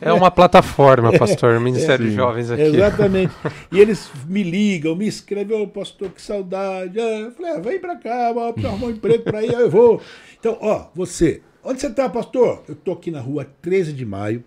[0.00, 2.62] É uma plataforma, pastor, é, Ministério é, de Jovens aqui.
[2.62, 3.34] Exatamente.
[3.72, 6.98] E eles me ligam, me escrevem, ô oh, pastor, que saudade.
[6.98, 10.00] Eu falei, ah, vem para cá, vou arrumar um emprego para aí, eu vou.
[10.38, 12.62] Então, ó, você, onde você está, pastor?
[12.68, 14.44] Eu estou aqui na rua 13 de maio,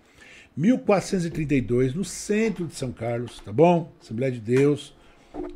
[0.56, 3.92] 1432, no centro de São Carlos, tá bom?
[4.00, 4.94] Assembleia de Deus,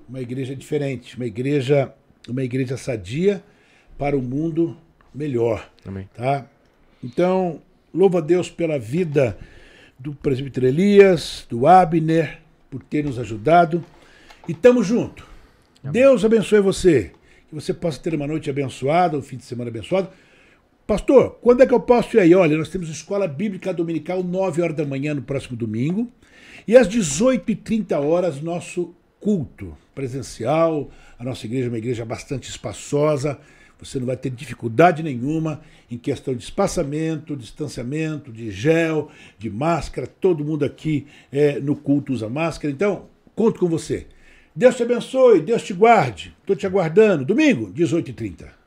[0.08, 1.92] uma igreja diferente, uma igreja,
[2.28, 3.42] uma igreja sadia
[3.98, 4.76] para o mundo
[5.14, 5.70] melhor.
[5.86, 6.08] Amém.
[6.14, 6.46] Tá?
[7.02, 7.60] Então,
[7.92, 9.36] louva a Deus pela vida
[9.98, 13.84] do presbítero Elias, do Abner, por ter nos ajudado.
[14.48, 15.26] E tamo junto.
[15.82, 15.92] Amém.
[15.92, 17.12] Deus abençoe você.
[17.48, 20.08] Que você possa ter uma noite abençoada, um fim de semana abençoado.
[20.86, 22.34] Pastor, quando é que eu posso ir aí?
[22.34, 26.10] Olha, nós temos escola bíblica dominical, 9 horas da manhã no próximo domingo.
[26.66, 30.90] E às 18h30 horas, nosso culto presencial.
[31.18, 33.38] A nossa igreja é uma igreja bastante espaçosa.
[33.78, 40.06] Você não vai ter dificuldade nenhuma em questão de espaçamento, distanciamento, de gel, de máscara.
[40.06, 42.72] Todo mundo aqui é, no culto usa máscara.
[42.72, 44.06] Então, conto com você.
[44.54, 46.36] Deus te abençoe, Deus te guarde.
[46.40, 47.24] Estou te aguardando.
[47.24, 48.52] Domingo, 18h30.